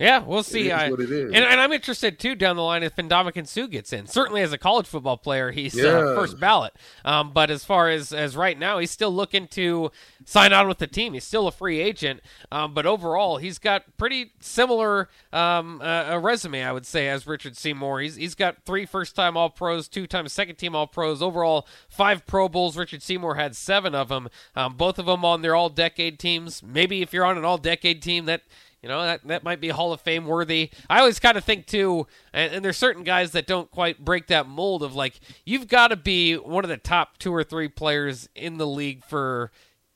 yeah, 0.00 0.24
we'll 0.24 0.42
see. 0.42 0.72
I, 0.72 0.86
and, 0.86 1.36
and, 1.36 1.60
I'm 1.60 1.72
interested 1.72 2.18
too 2.18 2.34
down 2.34 2.56
the 2.56 2.62
line 2.62 2.82
if 2.82 2.96
Ndamukong 2.96 3.46
Suh 3.46 3.66
gets 3.66 3.92
in. 3.92 4.06
Certainly, 4.06 4.40
as 4.40 4.50
a 4.50 4.56
college 4.56 4.86
football 4.86 5.18
player, 5.18 5.50
he's 5.50 5.78
uh, 5.78 5.82
yeah. 5.82 5.92
uh, 5.92 6.14
first 6.14 6.40
ballot. 6.40 6.72
Um, 7.04 7.32
but 7.34 7.50
as 7.50 7.66
far 7.66 7.90
as 7.90 8.10
as 8.10 8.34
right 8.34 8.58
now, 8.58 8.78
he's 8.78 8.90
still 8.90 9.10
looking 9.10 9.46
to 9.48 9.92
sign 10.24 10.54
on 10.54 10.68
with 10.68 10.78
the 10.78 10.86
team. 10.86 11.12
He's 11.12 11.24
still 11.24 11.46
a 11.46 11.52
free 11.52 11.80
agent. 11.80 12.20
Um, 12.50 12.72
but 12.72 12.86
overall, 12.86 13.36
he's 13.36 13.58
got 13.58 13.84
pretty 13.98 14.32
similar 14.40 15.10
um, 15.34 15.82
uh, 15.82 16.06
a 16.08 16.18
resume, 16.18 16.64
I 16.64 16.72
would 16.72 16.86
say, 16.86 17.06
as 17.06 17.26
Richard 17.26 17.58
Seymour. 17.58 18.00
He's 18.00 18.16
he's 18.16 18.34
got 18.34 18.64
three 18.64 18.86
first 18.86 19.14
time 19.14 19.36
All 19.36 19.50
Pros, 19.50 19.86
two 19.86 20.06
times 20.06 20.32
second 20.32 20.56
team 20.56 20.74
All 20.74 20.86
Pros. 20.86 21.20
Overall, 21.20 21.66
five 21.90 22.24
Pro 22.24 22.48
Bowls. 22.48 22.74
Richard 22.74 23.02
Seymour 23.02 23.34
had 23.34 23.54
seven 23.54 23.94
of 23.94 24.08
them. 24.08 24.30
Um, 24.56 24.76
both 24.76 24.98
of 24.98 25.04
them 25.04 25.26
on 25.26 25.42
their 25.42 25.54
All 25.54 25.68
Decade 25.68 26.18
teams. 26.18 26.62
Maybe 26.62 27.02
if 27.02 27.12
you're 27.12 27.26
on 27.26 27.36
an 27.36 27.44
All 27.44 27.58
Decade 27.58 28.00
team, 28.00 28.24
that 28.24 28.40
you 28.82 28.88
know, 28.88 29.02
that, 29.02 29.26
that 29.26 29.44
might 29.44 29.60
be 29.60 29.68
Hall 29.68 29.92
of 29.92 30.00
Fame 30.00 30.24
worthy. 30.26 30.70
I 30.88 31.00
always 31.00 31.20
kind 31.20 31.36
of 31.36 31.44
think, 31.44 31.66
too, 31.66 32.06
and, 32.32 32.54
and 32.54 32.64
there's 32.64 32.78
certain 32.78 33.04
guys 33.04 33.32
that 33.32 33.46
don't 33.46 33.70
quite 33.70 34.04
break 34.04 34.28
that 34.28 34.48
mold 34.48 34.82
of 34.82 34.94
like, 34.94 35.20
you've 35.44 35.68
got 35.68 35.88
to 35.88 35.96
be 35.96 36.34
one 36.34 36.64
of 36.64 36.70
the 36.70 36.76
top 36.76 37.18
two 37.18 37.34
or 37.34 37.44
three 37.44 37.68
players 37.68 38.28
in 38.34 38.56
the 38.58 38.66
league 38.66 39.04
for 39.04 39.50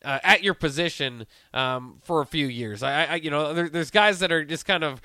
uh, 0.05 0.21
at 0.23 0.43
your 0.43 0.55
position 0.55 1.27
um, 1.53 1.99
for 2.03 2.21
a 2.21 2.27
few 2.27 2.47
years. 2.47 2.83
I, 2.83 3.05
I 3.05 3.15
you 3.17 3.31
know, 3.31 3.55
there, 3.55 3.69
there's 3.69 3.91
guys 3.91 4.21
that 4.21 4.31
are 4.31 4.45
just 4.45 4.67
kind 4.67 4.85
of 4.85 5.01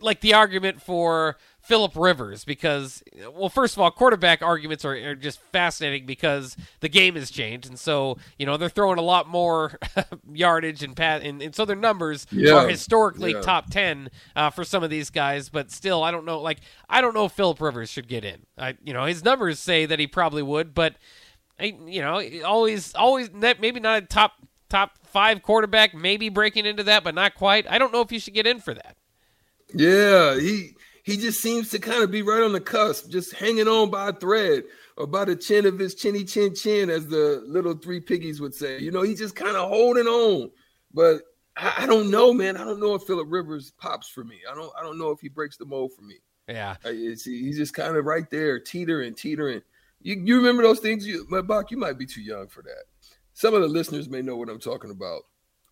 like 0.00 0.20
the 0.20 0.34
argument 0.34 0.82
for 0.82 1.36
Philip 1.64 1.92
Rivers 1.96 2.44
because, 2.44 3.02
well, 3.34 3.48
first 3.48 3.74
of 3.74 3.80
all, 3.80 3.90
quarterback 3.90 4.42
arguments 4.42 4.84
are, 4.84 4.94
are, 4.94 5.14
just 5.14 5.40
fascinating 5.50 6.04
because 6.04 6.58
the 6.80 6.90
game 6.90 7.14
has 7.14 7.30
changed, 7.30 7.66
and 7.66 7.78
so 7.78 8.18
you 8.38 8.44
know 8.44 8.58
they're 8.58 8.68
throwing 8.68 8.98
a 8.98 9.02
lot 9.02 9.28
more 9.28 9.78
yardage 10.32 10.82
and 10.82 10.94
pat, 10.94 11.22
and, 11.22 11.40
and, 11.40 11.54
so 11.54 11.64
their 11.64 11.74
numbers 11.74 12.26
yeah. 12.30 12.52
are 12.52 12.68
historically 12.68 13.32
yeah. 13.32 13.40
top 13.40 13.70
ten 13.70 14.10
uh, 14.36 14.50
for 14.50 14.62
some 14.62 14.82
of 14.82 14.90
these 14.90 15.08
guys. 15.08 15.48
But 15.48 15.70
still, 15.70 16.02
I 16.02 16.10
don't 16.10 16.26
know. 16.26 16.38
Like, 16.38 16.58
I 16.86 17.00
don't 17.00 17.14
know 17.14 17.24
if 17.24 17.32
Philip 17.32 17.58
Rivers 17.62 17.88
should 17.88 18.08
get 18.08 18.26
in. 18.26 18.42
I, 18.58 18.76
you 18.84 18.92
know, 18.92 19.06
his 19.06 19.24
numbers 19.24 19.58
say 19.58 19.86
that 19.86 19.98
he 19.98 20.06
probably 20.06 20.42
would, 20.42 20.74
but 20.74 20.96
you 21.60 22.00
know, 22.00 22.22
always, 22.44 22.94
always, 22.94 23.30
maybe 23.32 23.80
not 23.80 24.02
a 24.02 24.06
top 24.06 24.32
top 24.68 24.98
five 25.04 25.42
quarterback, 25.42 25.94
maybe 25.94 26.28
breaking 26.28 26.66
into 26.66 26.82
that, 26.84 27.04
but 27.04 27.14
not 27.14 27.34
quite. 27.34 27.66
I 27.70 27.78
don't 27.78 27.92
know 27.92 28.00
if 28.00 28.10
you 28.10 28.18
should 28.18 28.34
get 28.34 28.46
in 28.46 28.60
for 28.60 28.74
that. 28.74 28.96
Yeah, 29.72 30.38
he 30.38 30.74
he 31.04 31.16
just 31.16 31.40
seems 31.40 31.70
to 31.70 31.78
kind 31.78 32.02
of 32.02 32.10
be 32.10 32.22
right 32.22 32.42
on 32.42 32.52
the 32.52 32.60
cusp, 32.60 33.10
just 33.10 33.34
hanging 33.34 33.68
on 33.68 33.90
by 33.90 34.08
a 34.08 34.12
thread 34.12 34.64
or 34.96 35.06
by 35.06 35.24
the 35.24 35.36
chin 35.36 35.66
of 35.66 35.78
his 35.78 35.94
chinny 35.94 36.24
chin 36.24 36.54
chin, 36.54 36.90
as 36.90 37.06
the 37.06 37.42
little 37.46 37.74
three 37.74 38.00
piggies 38.00 38.40
would 38.40 38.54
say. 38.54 38.78
You 38.78 38.90
know, 38.90 39.02
he's 39.02 39.18
just 39.18 39.36
kind 39.36 39.56
of 39.56 39.68
holding 39.68 40.06
on. 40.06 40.50
But 40.92 41.22
I, 41.56 41.74
I, 41.78 41.86
don't 41.86 42.10
know, 42.10 42.32
man. 42.32 42.56
I 42.56 42.64
don't 42.64 42.80
know 42.80 42.94
if 42.94 43.02
Philip 43.02 43.26
Rivers 43.28 43.72
pops 43.78 44.08
for 44.08 44.24
me. 44.24 44.40
I 44.50 44.54
don't. 44.54 44.72
I 44.78 44.82
don't 44.82 44.98
know 44.98 45.10
if 45.10 45.20
he 45.20 45.28
breaks 45.28 45.56
the 45.56 45.66
mold 45.66 45.92
for 45.92 46.02
me. 46.02 46.16
Yeah, 46.48 46.76
he's 46.82 47.24
just 47.56 47.74
kind 47.74 47.96
of 47.96 48.04
right 48.04 48.30
there, 48.30 48.58
teetering, 48.58 49.14
teetering. 49.14 49.62
You, 50.04 50.20
you 50.22 50.36
remember 50.36 50.62
those 50.62 50.80
things? 50.80 51.06
You, 51.06 51.26
my 51.30 51.40
Bach, 51.40 51.70
you 51.70 51.78
might 51.78 51.98
be 51.98 52.04
too 52.04 52.20
young 52.20 52.46
for 52.46 52.62
that. 52.62 52.84
Some 53.32 53.54
of 53.54 53.62
the 53.62 53.68
listeners 53.68 54.08
may 54.08 54.20
know 54.22 54.36
what 54.36 54.50
I'm 54.50 54.60
talking 54.60 54.90
about. 54.90 55.22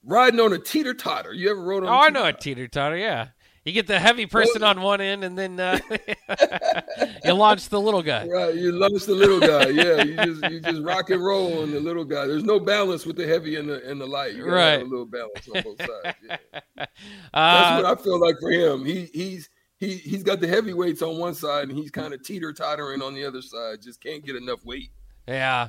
Riding 0.03 0.41
on 0.41 0.55
a 0.55 0.59
teeter 0.59 0.95
totter. 0.95 1.35
You 1.35 1.51
ever 1.51 1.63
rode 1.63 1.85
on? 1.85 1.91
Oh, 1.91 2.01
I 2.01 2.09
know 2.09 2.25
a 2.25 2.33
teeter 2.33 2.67
totter. 2.67 2.97
Yeah, 2.97 3.29
you 3.65 3.73
get 3.73 3.87
the 3.87 4.01
heavy 4.01 4.27
person 4.27 4.65
on 4.65 4.81
one 4.81 5.01
end, 5.01 5.23
and 5.23 5.39
then 5.39 5.61
uh, 5.61 5.79
you 7.25 7.35
launch 7.35 7.69
the 7.69 7.81
little 7.81 8.03
guy. 8.03 8.27
Right, 8.27 8.55
you 8.55 8.73
launch 8.73 9.05
the 9.05 9.15
little 9.15 9.39
guy. 9.39 9.69
Yeah, 9.69 10.03
you 10.03 10.17
just 10.17 10.51
you 10.51 10.61
just 10.61 10.83
rock 10.83 11.11
and 11.11 11.23
roll 11.23 11.63
on 11.63 11.71
the 11.71 11.79
little 11.79 12.05
guy. 12.05 12.27
There's 12.27 12.43
no 12.43 12.59
balance 12.59 13.07
with 13.07 13.17
the 13.17 13.27
heavy 13.27 13.57
and 13.57 13.69
the 13.69 13.89
and 13.89 14.01
the 14.01 14.07
light. 14.07 14.35
You 14.35 14.47
right, 14.47 14.81
a 14.81 14.85
little 14.85 15.07
balance 15.07 15.49
on 15.55 15.63
both 15.63 15.79
sides. 15.79 16.17
Yeah. 16.27 16.37
Uh, 17.35 17.81
That's 17.81 17.83
what 17.83 17.99
I 17.99 18.03
feel 18.03 18.21
like 18.21 18.37
for 18.41 18.51
him. 18.51 18.85
He 18.85 19.09
he's 19.15 19.49
he 19.83 19.97
he's 19.97 20.23
got 20.23 20.39
the 20.39 20.47
heavyweights 20.47 21.03
on 21.03 21.19
one 21.19 21.35
side 21.35 21.69
and 21.69 21.77
he's 21.77 21.91
kind 21.91 22.15
of 22.15 22.23
teeter 22.23 22.53
tottering 22.53 23.03
on 23.03 23.15
the 23.15 23.25
other 23.25 23.43
side. 23.43 23.83
Just 23.83 24.01
can't 24.01 24.25
get 24.25 24.37
enough 24.37 24.65
weight. 24.65 24.91
Yeah. 25.27 25.69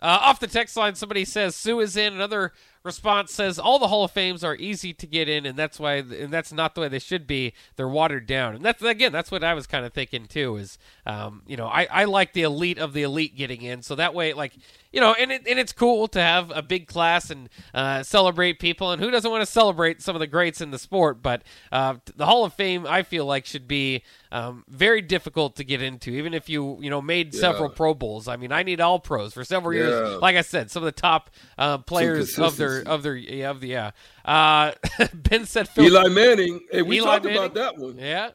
Uh, 0.00 0.18
off 0.22 0.38
the 0.38 0.46
text 0.46 0.76
line, 0.76 0.94
somebody 0.94 1.24
says 1.24 1.56
Suh 1.56 1.80
is 1.80 1.96
in. 1.96 2.14
Another 2.14 2.52
response 2.82 3.32
says 3.32 3.58
all 3.58 3.78
the 3.78 3.88
Hall 3.88 4.04
of 4.04 4.10
Fames 4.10 4.42
are 4.42 4.56
easy 4.56 4.92
to 4.94 5.06
get 5.06 5.28
in, 5.28 5.44
and 5.46 5.58
that's 5.58 5.78
why, 5.78 5.94
and 5.96 6.30
that's 6.30 6.52
not 6.52 6.74
the 6.74 6.80
way 6.82 6.88
they 6.88 6.98
should 6.98 7.26
be. 7.26 7.52
They're 7.76 7.88
watered 7.88 8.26
down, 8.26 8.54
and 8.54 8.64
that's 8.64 8.82
again, 8.82 9.12
that's 9.12 9.30
what 9.30 9.44
I 9.44 9.54
was 9.54 9.66
kind 9.66 9.84
of 9.84 9.92
thinking 9.92 10.26
too. 10.26 10.56
Is 10.56 10.78
um, 11.06 11.42
you 11.46 11.56
know, 11.56 11.66
I, 11.66 11.86
I 11.90 12.04
like 12.04 12.32
the 12.32 12.42
elite 12.42 12.78
of 12.78 12.92
the 12.92 13.02
elite 13.02 13.36
getting 13.36 13.62
in, 13.62 13.82
so 13.82 13.94
that 13.96 14.14
way, 14.14 14.32
like 14.32 14.54
you 14.92 15.00
know, 15.00 15.14
and 15.14 15.30
it, 15.30 15.46
and 15.46 15.58
it's 15.58 15.72
cool 15.72 16.08
to 16.08 16.20
have 16.20 16.50
a 16.54 16.62
big 16.62 16.86
class 16.88 17.30
and 17.30 17.48
uh, 17.74 18.02
celebrate 18.02 18.58
people, 18.58 18.90
and 18.92 19.02
who 19.02 19.10
doesn't 19.10 19.30
want 19.30 19.42
to 19.42 19.46
celebrate 19.46 20.02
some 20.02 20.16
of 20.16 20.20
the 20.20 20.26
greats 20.26 20.60
in 20.60 20.70
the 20.70 20.78
sport? 20.78 21.22
But 21.22 21.42
uh, 21.70 21.96
the 22.16 22.26
Hall 22.26 22.44
of 22.44 22.54
Fame, 22.54 22.86
I 22.88 23.02
feel 23.02 23.24
like, 23.26 23.46
should 23.46 23.68
be 23.68 24.02
um, 24.32 24.64
very 24.68 25.02
difficult 25.02 25.54
to 25.56 25.64
get 25.64 25.82
into, 25.82 26.10
even 26.12 26.34
if 26.34 26.48
you 26.48 26.78
you 26.80 26.88
know 26.90 27.02
made 27.02 27.34
Yeah. 27.34 27.40
several 27.40 27.68
Pro 27.68 27.94
Bowls. 27.94 28.26
I 28.26 28.36
mean, 28.36 28.52
I 28.52 28.62
need 28.62 28.80
all 28.80 28.98
pros 28.98 29.34
for 29.34 29.44
several 29.44 29.74
Yeah. 29.74 29.88
years. 29.88 30.22
Like 30.22 30.36
I 30.36 30.42
said, 30.42 30.70
some 30.70 30.82
of 30.82 30.86
the 30.86 30.92
top 31.00 31.30
uh, 31.58 31.78
players 31.78 32.38
of 32.38 32.56
their 32.56 32.69
consistency. 32.78 32.94
of 32.94 33.02
their 33.02 33.16
yeah, 33.16 33.50
of 33.50 33.60
the 33.60 33.68
yeah. 33.68 33.90
Uh, 34.24 34.72
ben 35.14 35.46
said 35.46 35.68
Phil. 35.68 35.84
Eli 35.84 36.08
Manning. 36.08 36.60
Hey, 36.70 36.82
we 36.82 36.98
Eli 36.98 37.06
talked 37.06 37.24
Manning? 37.24 37.38
about 37.38 37.54
that 37.54 37.78
one. 37.78 37.98
Yeah, 37.98 38.30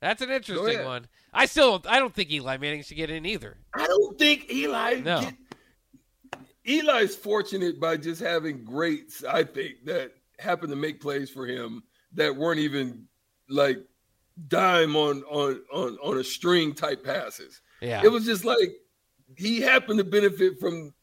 that's 0.00 0.22
an 0.22 0.30
interesting 0.30 0.84
one. 0.84 1.06
I 1.32 1.46
still 1.46 1.82
I 1.88 1.98
don't 1.98 2.14
think 2.14 2.30
Eli 2.30 2.56
Manning 2.58 2.82
should 2.82 2.96
get 2.96 3.10
in 3.10 3.26
either. 3.26 3.56
I 3.74 3.86
don't 3.86 4.18
think 4.18 4.50
Eli. 4.50 5.00
No. 5.04 5.20
Get, 5.20 5.34
Eli's 6.66 7.14
fortunate 7.14 7.78
by 7.78 7.96
just 7.96 8.20
having 8.22 8.64
greats. 8.64 9.22
I 9.24 9.44
think 9.44 9.84
that 9.84 10.12
happened 10.38 10.70
to 10.70 10.76
make 10.76 11.00
plays 11.00 11.30
for 11.30 11.46
him 11.46 11.82
that 12.14 12.34
weren't 12.34 12.60
even 12.60 13.06
like 13.48 13.78
dime 14.48 14.96
on 14.96 15.22
on 15.24 15.60
on 15.72 15.98
on 16.02 16.18
a 16.18 16.24
string 16.24 16.74
type 16.74 17.04
passes. 17.04 17.60
Yeah, 17.80 18.02
It 18.02 18.08
was 18.10 18.24
just 18.24 18.44
like 18.44 18.72
he 19.36 19.60
happened 19.60 19.98
to 19.98 20.04
benefit 20.04 20.58
from 20.58 20.94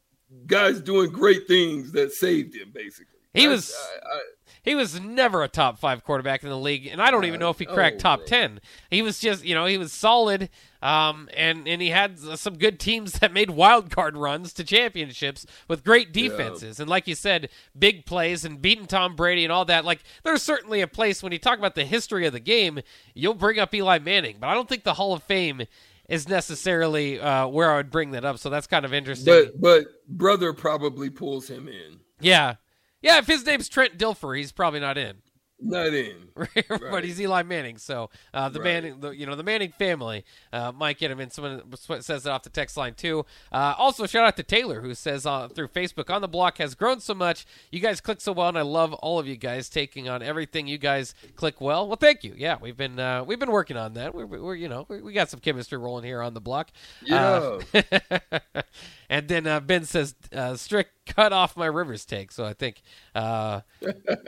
guys 0.48 0.82
doing 0.82 1.12
great 1.12 1.48
things 1.48 1.92
that 1.94 2.12
saved 2.12 2.56
him. 2.56 2.72
Basically, 2.74 3.20
He 3.34 3.46
I- 3.46 3.50
was- 3.50 3.74
I, 4.04 4.16
I, 4.16 4.20
He 4.64 4.76
was 4.76 5.00
never 5.00 5.42
a 5.44 5.48
top 5.48 5.80
five 5.80 6.04
quarterback 6.04 6.44
in 6.44 6.50
the 6.50 6.58
league, 6.58 6.86
and 6.86 7.02
I 7.02 7.10
don't 7.10 7.26
even 7.26 7.40
know 7.40 7.50
if 7.50 7.58
he 7.58 7.66
cracked 7.66 7.96
no, 7.96 8.02
top 8.02 8.20
bro. 8.20 8.28
ten. 8.28 8.62
He 8.92 9.02
was 9.02 9.20
just, 9.20 9.44
you 9.44 9.56
know, 9.56 9.66
he 9.66 9.80
was 9.80 9.92
solid, 9.92 10.50
um, 10.84 11.30
and 11.36 11.68
and 11.68 11.82
he 11.82 11.90
had 11.90 12.20
some 12.20 12.60
good 12.60 12.80
teams 12.80 13.14
that 13.14 13.34
made 13.34 13.50
wild 13.50 13.90
card 13.90 14.16
runs 14.16 14.54
to 14.54 14.64
championships 14.64 15.48
with 15.68 15.84
great 15.84 16.14
defenses, 16.14 16.80
and 16.80 16.88
like 16.88 17.08
you 17.08 17.16
said, 17.16 17.50
big 17.78 18.06
plays 18.06 18.46
and 18.46 18.62
beating 18.62 18.86
Tom 18.86 19.16
Brady 19.16 19.44
and 19.44 19.52
all 19.52 19.66
that. 19.66 19.84
Like, 19.84 20.04
there's 20.24 20.44
certainly 20.44 20.82
a 20.82 20.88
place 20.88 21.24
when 21.24 21.32
you 21.32 21.40
talk 21.40 21.58
about 21.58 21.74
the 21.74 21.86
history 21.86 22.28
of 22.28 22.34
the 22.34 22.40
game, 22.40 22.82
you'll 23.16 23.34
bring 23.34 23.58
up 23.58 23.74
Eli 23.74 23.98
Manning, 23.98 24.38
but 24.40 24.48
I 24.48 24.54
don't 24.54 24.70
think 24.70 24.84
the 24.84 24.94
Hall 24.94 25.14
of 25.14 25.24
Fame 25.24 25.64
is 26.10 26.28
necessarily 26.28 27.20
uh, 27.20 27.48
where 27.48 27.72
I 27.72 27.78
would 27.78 27.92
bring 27.92 28.12
that 28.12 28.26
up. 28.26 28.38
So 28.38 28.50
that's 28.50 28.68
kind 28.68 28.86
of 28.86 28.94
interesting. 28.94 29.34
but 29.34 29.60
but 29.62 29.86
brother 30.08 30.54
probably 30.54 31.10
pulls 31.10 31.50
him 31.50 31.68
in. 31.68 32.00
yeah, 32.20 32.56
yeah. 33.02 33.18
If 33.18 33.28
his 33.28 33.46
name's 33.46 33.70
Trent 33.70 33.98
Dilfer, 33.98 34.38
he's 34.38 34.52
probably 34.52 34.80
not 34.80 34.98
in. 34.98 35.18
Not 35.64 35.94
in. 35.94 36.30
but 36.36 36.50
Right. 36.82 37.04
he's 37.04 37.22
Eli 37.22 37.44
Manning. 37.44 37.78
So 37.78 38.10
uh, 38.34 38.50
the 38.50 38.60
Right. 38.60 38.64
Manning, 38.82 39.00
the, 39.00 39.10
you 39.12 39.26
know, 39.28 39.36
the 39.36 39.44
Manning 39.44 39.72
family 39.72 40.26
uh, 40.52 40.72
might 40.72 40.98
get 40.98 41.12
him 41.12 41.20
in. 41.20 41.30
Someone 41.30 41.62
says 42.02 42.26
it 42.26 42.30
off 42.30 42.42
the 42.44 42.50
text 42.50 42.78
line 42.78 42.96
too. 42.96 43.26
Uh, 43.52 43.76
also, 43.78 44.06
shout 44.08 44.26
out 44.26 44.38
to 44.38 44.44
Taylor 44.44 44.82
who 44.82 44.96
says 44.96 45.26
uh, 45.26 45.48
through 45.50 45.68
Facebook 45.68 46.10
on 46.14 46.22
the 46.22 46.28
block 46.28 46.58
has 46.58 46.74
grown 46.74 47.00
so 47.00 47.14
much. 47.14 47.46
You 47.72 47.80
guys 47.80 48.02
click 48.02 48.22
so 48.22 48.32
well, 48.32 48.50
and 48.50 48.58
I 48.58 48.62
love 48.64 48.94
all 48.96 49.20
of 49.20 49.28
you 49.28 49.36
guys 49.38 49.70
taking 49.70 50.10
on 50.10 50.24
everything 50.24 50.68
you 50.68 50.78
guys 50.80 51.14
click 51.36 51.62
well. 51.62 51.88
Well, 51.88 51.98
thank 51.98 52.24
you. 52.24 52.34
Yeah, 52.36 52.58
we've 52.60 52.78
been 52.78 53.00
uh, 53.00 53.24
we've 53.24 53.40
been 53.40 53.52
working 53.52 53.78
on 53.78 53.94
that. 53.94 54.16
We're, 54.16 54.26
we're 54.26 54.56
you 54.56 54.68
know 54.68 54.86
we, 54.90 55.02
we 55.02 55.14
got 55.14 55.30
some 55.30 55.40
chemistry 55.40 55.78
rolling 55.78 56.04
here 56.06 56.22
on 56.22 56.34
the 56.34 56.42
block. 56.42 56.72
Yeah. 57.04 57.60
Uh, 57.74 58.40
and 59.10 59.28
then 59.28 59.46
uh, 59.48 59.60
Ben 59.60 59.86
says, 59.86 60.16
uh, 60.34 60.56
"Strick 60.56 60.88
cut 61.16 61.34
off 61.34 61.58
my 61.58 61.66
Rivers 61.66 62.06
take." 62.06 62.32
So 62.32 62.46
I 62.46 62.54
think, 62.54 62.82
uh, 63.16 63.62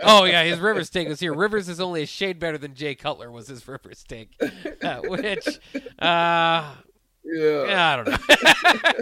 oh 0.04 0.26
yeah, 0.26 0.44
his 0.44 0.60
Rivers 0.60 0.90
take 0.90 1.08
was 1.08 1.20
here. 1.20 1.34
Rivers 1.34 1.70
is 1.70 1.80
only 1.80 2.04
a 2.04 2.06
shade 2.06 2.40
better 2.40 2.58
than 2.58 2.76
Jay 2.76 2.96
Cutler 2.96 3.32
was 3.32 3.48
his 3.48 3.68
Rivers 3.68 4.04
take, 4.08 4.32
uh, 4.84 5.02
which, 5.04 5.48
uh, 6.00 6.76
yeah. 7.24 7.66
yeah, 7.66 7.94
I 7.94 7.96
don't 7.96 8.08
know. 8.10 8.18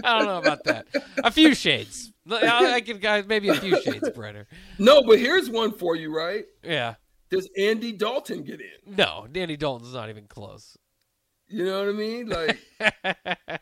I 0.04 0.18
don't 0.18 0.26
know 0.26 0.38
about 0.38 0.64
that. 0.66 0.88
A 1.24 1.32
few 1.32 1.56
shades. 1.56 2.12
I, 2.30 2.76
I 2.76 2.82
can 2.82 3.00
guys 3.00 3.26
maybe 3.28 3.50
a 3.50 3.56
few 3.56 3.82
shades 3.82 4.10
brighter. 4.12 4.48
No, 4.78 5.02
but 5.04 5.20
here's 5.20 5.50
one 5.50 5.72
for 5.72 5.96
you, 5.96 6.16
right? 6.16 6.46
Yeah. 6.64 6.96
Does 7.30 7.50
Andy 7.58 7.94
Dalton 7.94 8.44
get 8.44 8.60
in? 8.60 8.96
No, 8.96 9.26
Danny 9.32 9.56
Dalton's 9.58 9.94
not 9.94 10.10
even 10.10 10.26
close. 10.28 10.78
You 11.48 11.66
know 11.66 11.80
what 11.80 11.90
I 11.90 11.92
mean? 11.92 12.30
Like, 12.30 12.60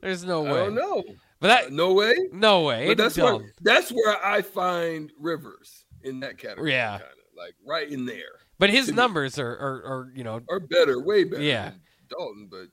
There's 0.00 0.24
no 0.24 0.42
way. 0.42 0.50
I 0.50 0.64
don't 0.64 0.74
know. 0.74 1.02
But 1.44 1.48
that 1.64 1.72
No 1.72 1.92
way. 1.92 2.14
no 2.32 2.62
way. 2.62 2.86
But 2.88 2.96
that's 2.96 3.18
where 3.18 3.52
that's 3.60 3.90
where 3.90 4.16
I 4.24 4.40
find 4.40 5.12
Rivers 5.20 5.84
in 6.02 6.20
that 6.20 6.38
category. 6.38 6.70
Yeah. 6.72 6.92
kind 6.92 7.02
of 7.02 7.36
like 7.36 7.54
right 7.66 7.86
in 7.90 8.06
there, 8.06 8.40
But 8.58 8.70
his 8.70 8.90
numbers 8.90 9.38
are, 9.38 9.50
are, 9.50 9.82
are 9.84 10.12
you 10.14 10.24
know 10.24 10.40
are 10.48 10.58
better, 10.60 11.00
way 11.04 11.24
better. 11.24 11.42
Yeah. 11.42 11.64
than 11.70 11.80
Dalton. 12.08 12.48
But 12.50 12.68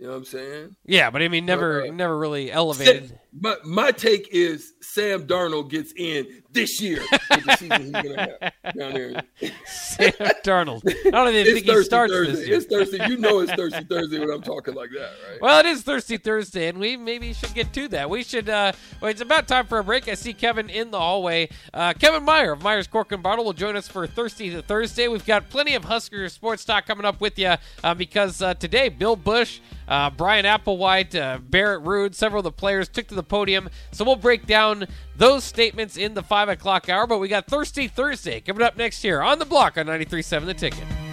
you 0.00 0.06
know 0.06 0.12
what 0.12 0.18
I'm 0.18 0.24
saying? 0.24 0.76
Yeah, 0.86 1.10
but 1.10 1.20
I 1.20 1.28
mean, 1.28 1.44
never, 1.44 1.82
uh, 1.82 1.90
never 1.90 2.18
really 2.18 2.50
elevated. 2.50 3.18
my 3.38 3.56
my 3.64 3.90
take 3.92 4.28
is 4.32 4.72
Sam 4.80 5.26
Darnold 5.26 5.68
gets 5.68 5.92
in 5.94 6.42
this 6.52 6.80
year 6.80 7.02
with 7.10 7.44
the 7.44 7.56
season 7.58 7.82
he's 7.82 7.90
gonna 7.92 8.38
have 8.40 8.74
down 8.74 8.94
there. 8.94 9.22
Sam 9.66 10.12
Darnold. 10.42 10.82
I 11.06 11.10
don't 11.10 11.34
even 11.34 11.54
think 11.54 11.66
he 11.66 11.82
starts 11.84 12.12
Thursday. 12.12 12.32
this 12.32 12.48
year. 12.48 12.56
It's 12.56 12.66
Thursday. 12.66 13.08
You 13.08 13.18
know 13.18 13.40
it's 13.40 13.52
Thursday, 13.52 13.84
Thursday 13.84 14.18
when 14.18 14.30
I'm 14.30 14.40
talking 14.40 14.74
like 14.74 14.88
that, 14.90 15.12
right? 15.28 15.40
Well, 15.40 15.60
it 15.60 15.66
is 15.66 15.82
Thirsty 15.82 16.16
Thursday, 16.16 16.68
and 16.68 16.78
we 16.78 16.96
maybe 16.96 17.34
should 17.34 17.52
get 17.52 17.72
to 17.74 17.88
that. 17.88 18.08
We 18.08 18.22
should. 18.22 18.48
Uh, 18.48 18.72
well, 19.02 19.10
it's 19.10 19.20
about 19.20 19.48
time 19.48 19.66
for 19.66 19.78
a 19.80 19.84
break. 19.84 20.08
I 20.08 20.14
see 20.14 20.32
Kevin 20.32 20.70
in 20.70 20.90
the 20.90 20.98
hallway. 20.98 21.50
Uh, 21.74 21.92
Kevin 21.92 22.24
Meyer 22.24 22.52
of 22.52 22.62
Myers 22.62 22.86
Cork 22.86 23.12
and 23.12 23.22
Bottle 23.22 23.44
will 23.44 23.52
join 23.52 23.76
us 23.76 23.86
for 23.86 24.06
Thirsty 24.06 24.60
Thursday. 24.62 25.08
We've 25.08 25.26
got 25.26 25.50
plenty 25.50 25.74
of 25.74 25.84
Husker 25.84 26.26
sports 26.30 26.64
talk 26.64 26.86
coming 26.86 27.04
up 27.04 27.20
with 27.20 27.38
you 27.38 27.54
uh, 27.84 27.94
because 27.94 28.40
uh, 28.40 28.54
today 28.54 28.88
Bill 28.88 29.14
Busch, 29.14 29.60
uh, 29.90 30.08
Bryan 30.10 30.46
Applewhite, 30.46 31.20
uh, 31.20 31.38
Barrett 31.38 31.84
Ruud, 31.84 32.14
several 32.14 32.40
of 32.40 32.44
the 32.44 32.52
players 32.52 32.88
took 32.88 33.08
to 33.08 33.14
the 33.14 33.22
podium. 33.22 33.68
So 33.92 34.04
we'll 34.04 34.16
break 34.16 34.46
down 34.46 34.86
those 35.16 35.44
statements 35.44 35.96
in 35.96 36.14
the 36.14 36.22
five 36.22 36.48
o'clock 36.48 36.88
hour. 36.88 37.06
But 37.06 37.18
we 37.18 37.28
got 37.28 37.46
Thirsty 37.46 37.88
Thursday 37.88 38.40
coming 38.40 38.62
up 38.62 38.76
next 38.76 39.04
year 39.04 39.20
on 39.20 39.38
the 39.38 39.44
block 39.44 39.76
on 39.76 39.86
93.7 39.86 40.46
The 40.46 40.54
Ticket. 40.54 41.09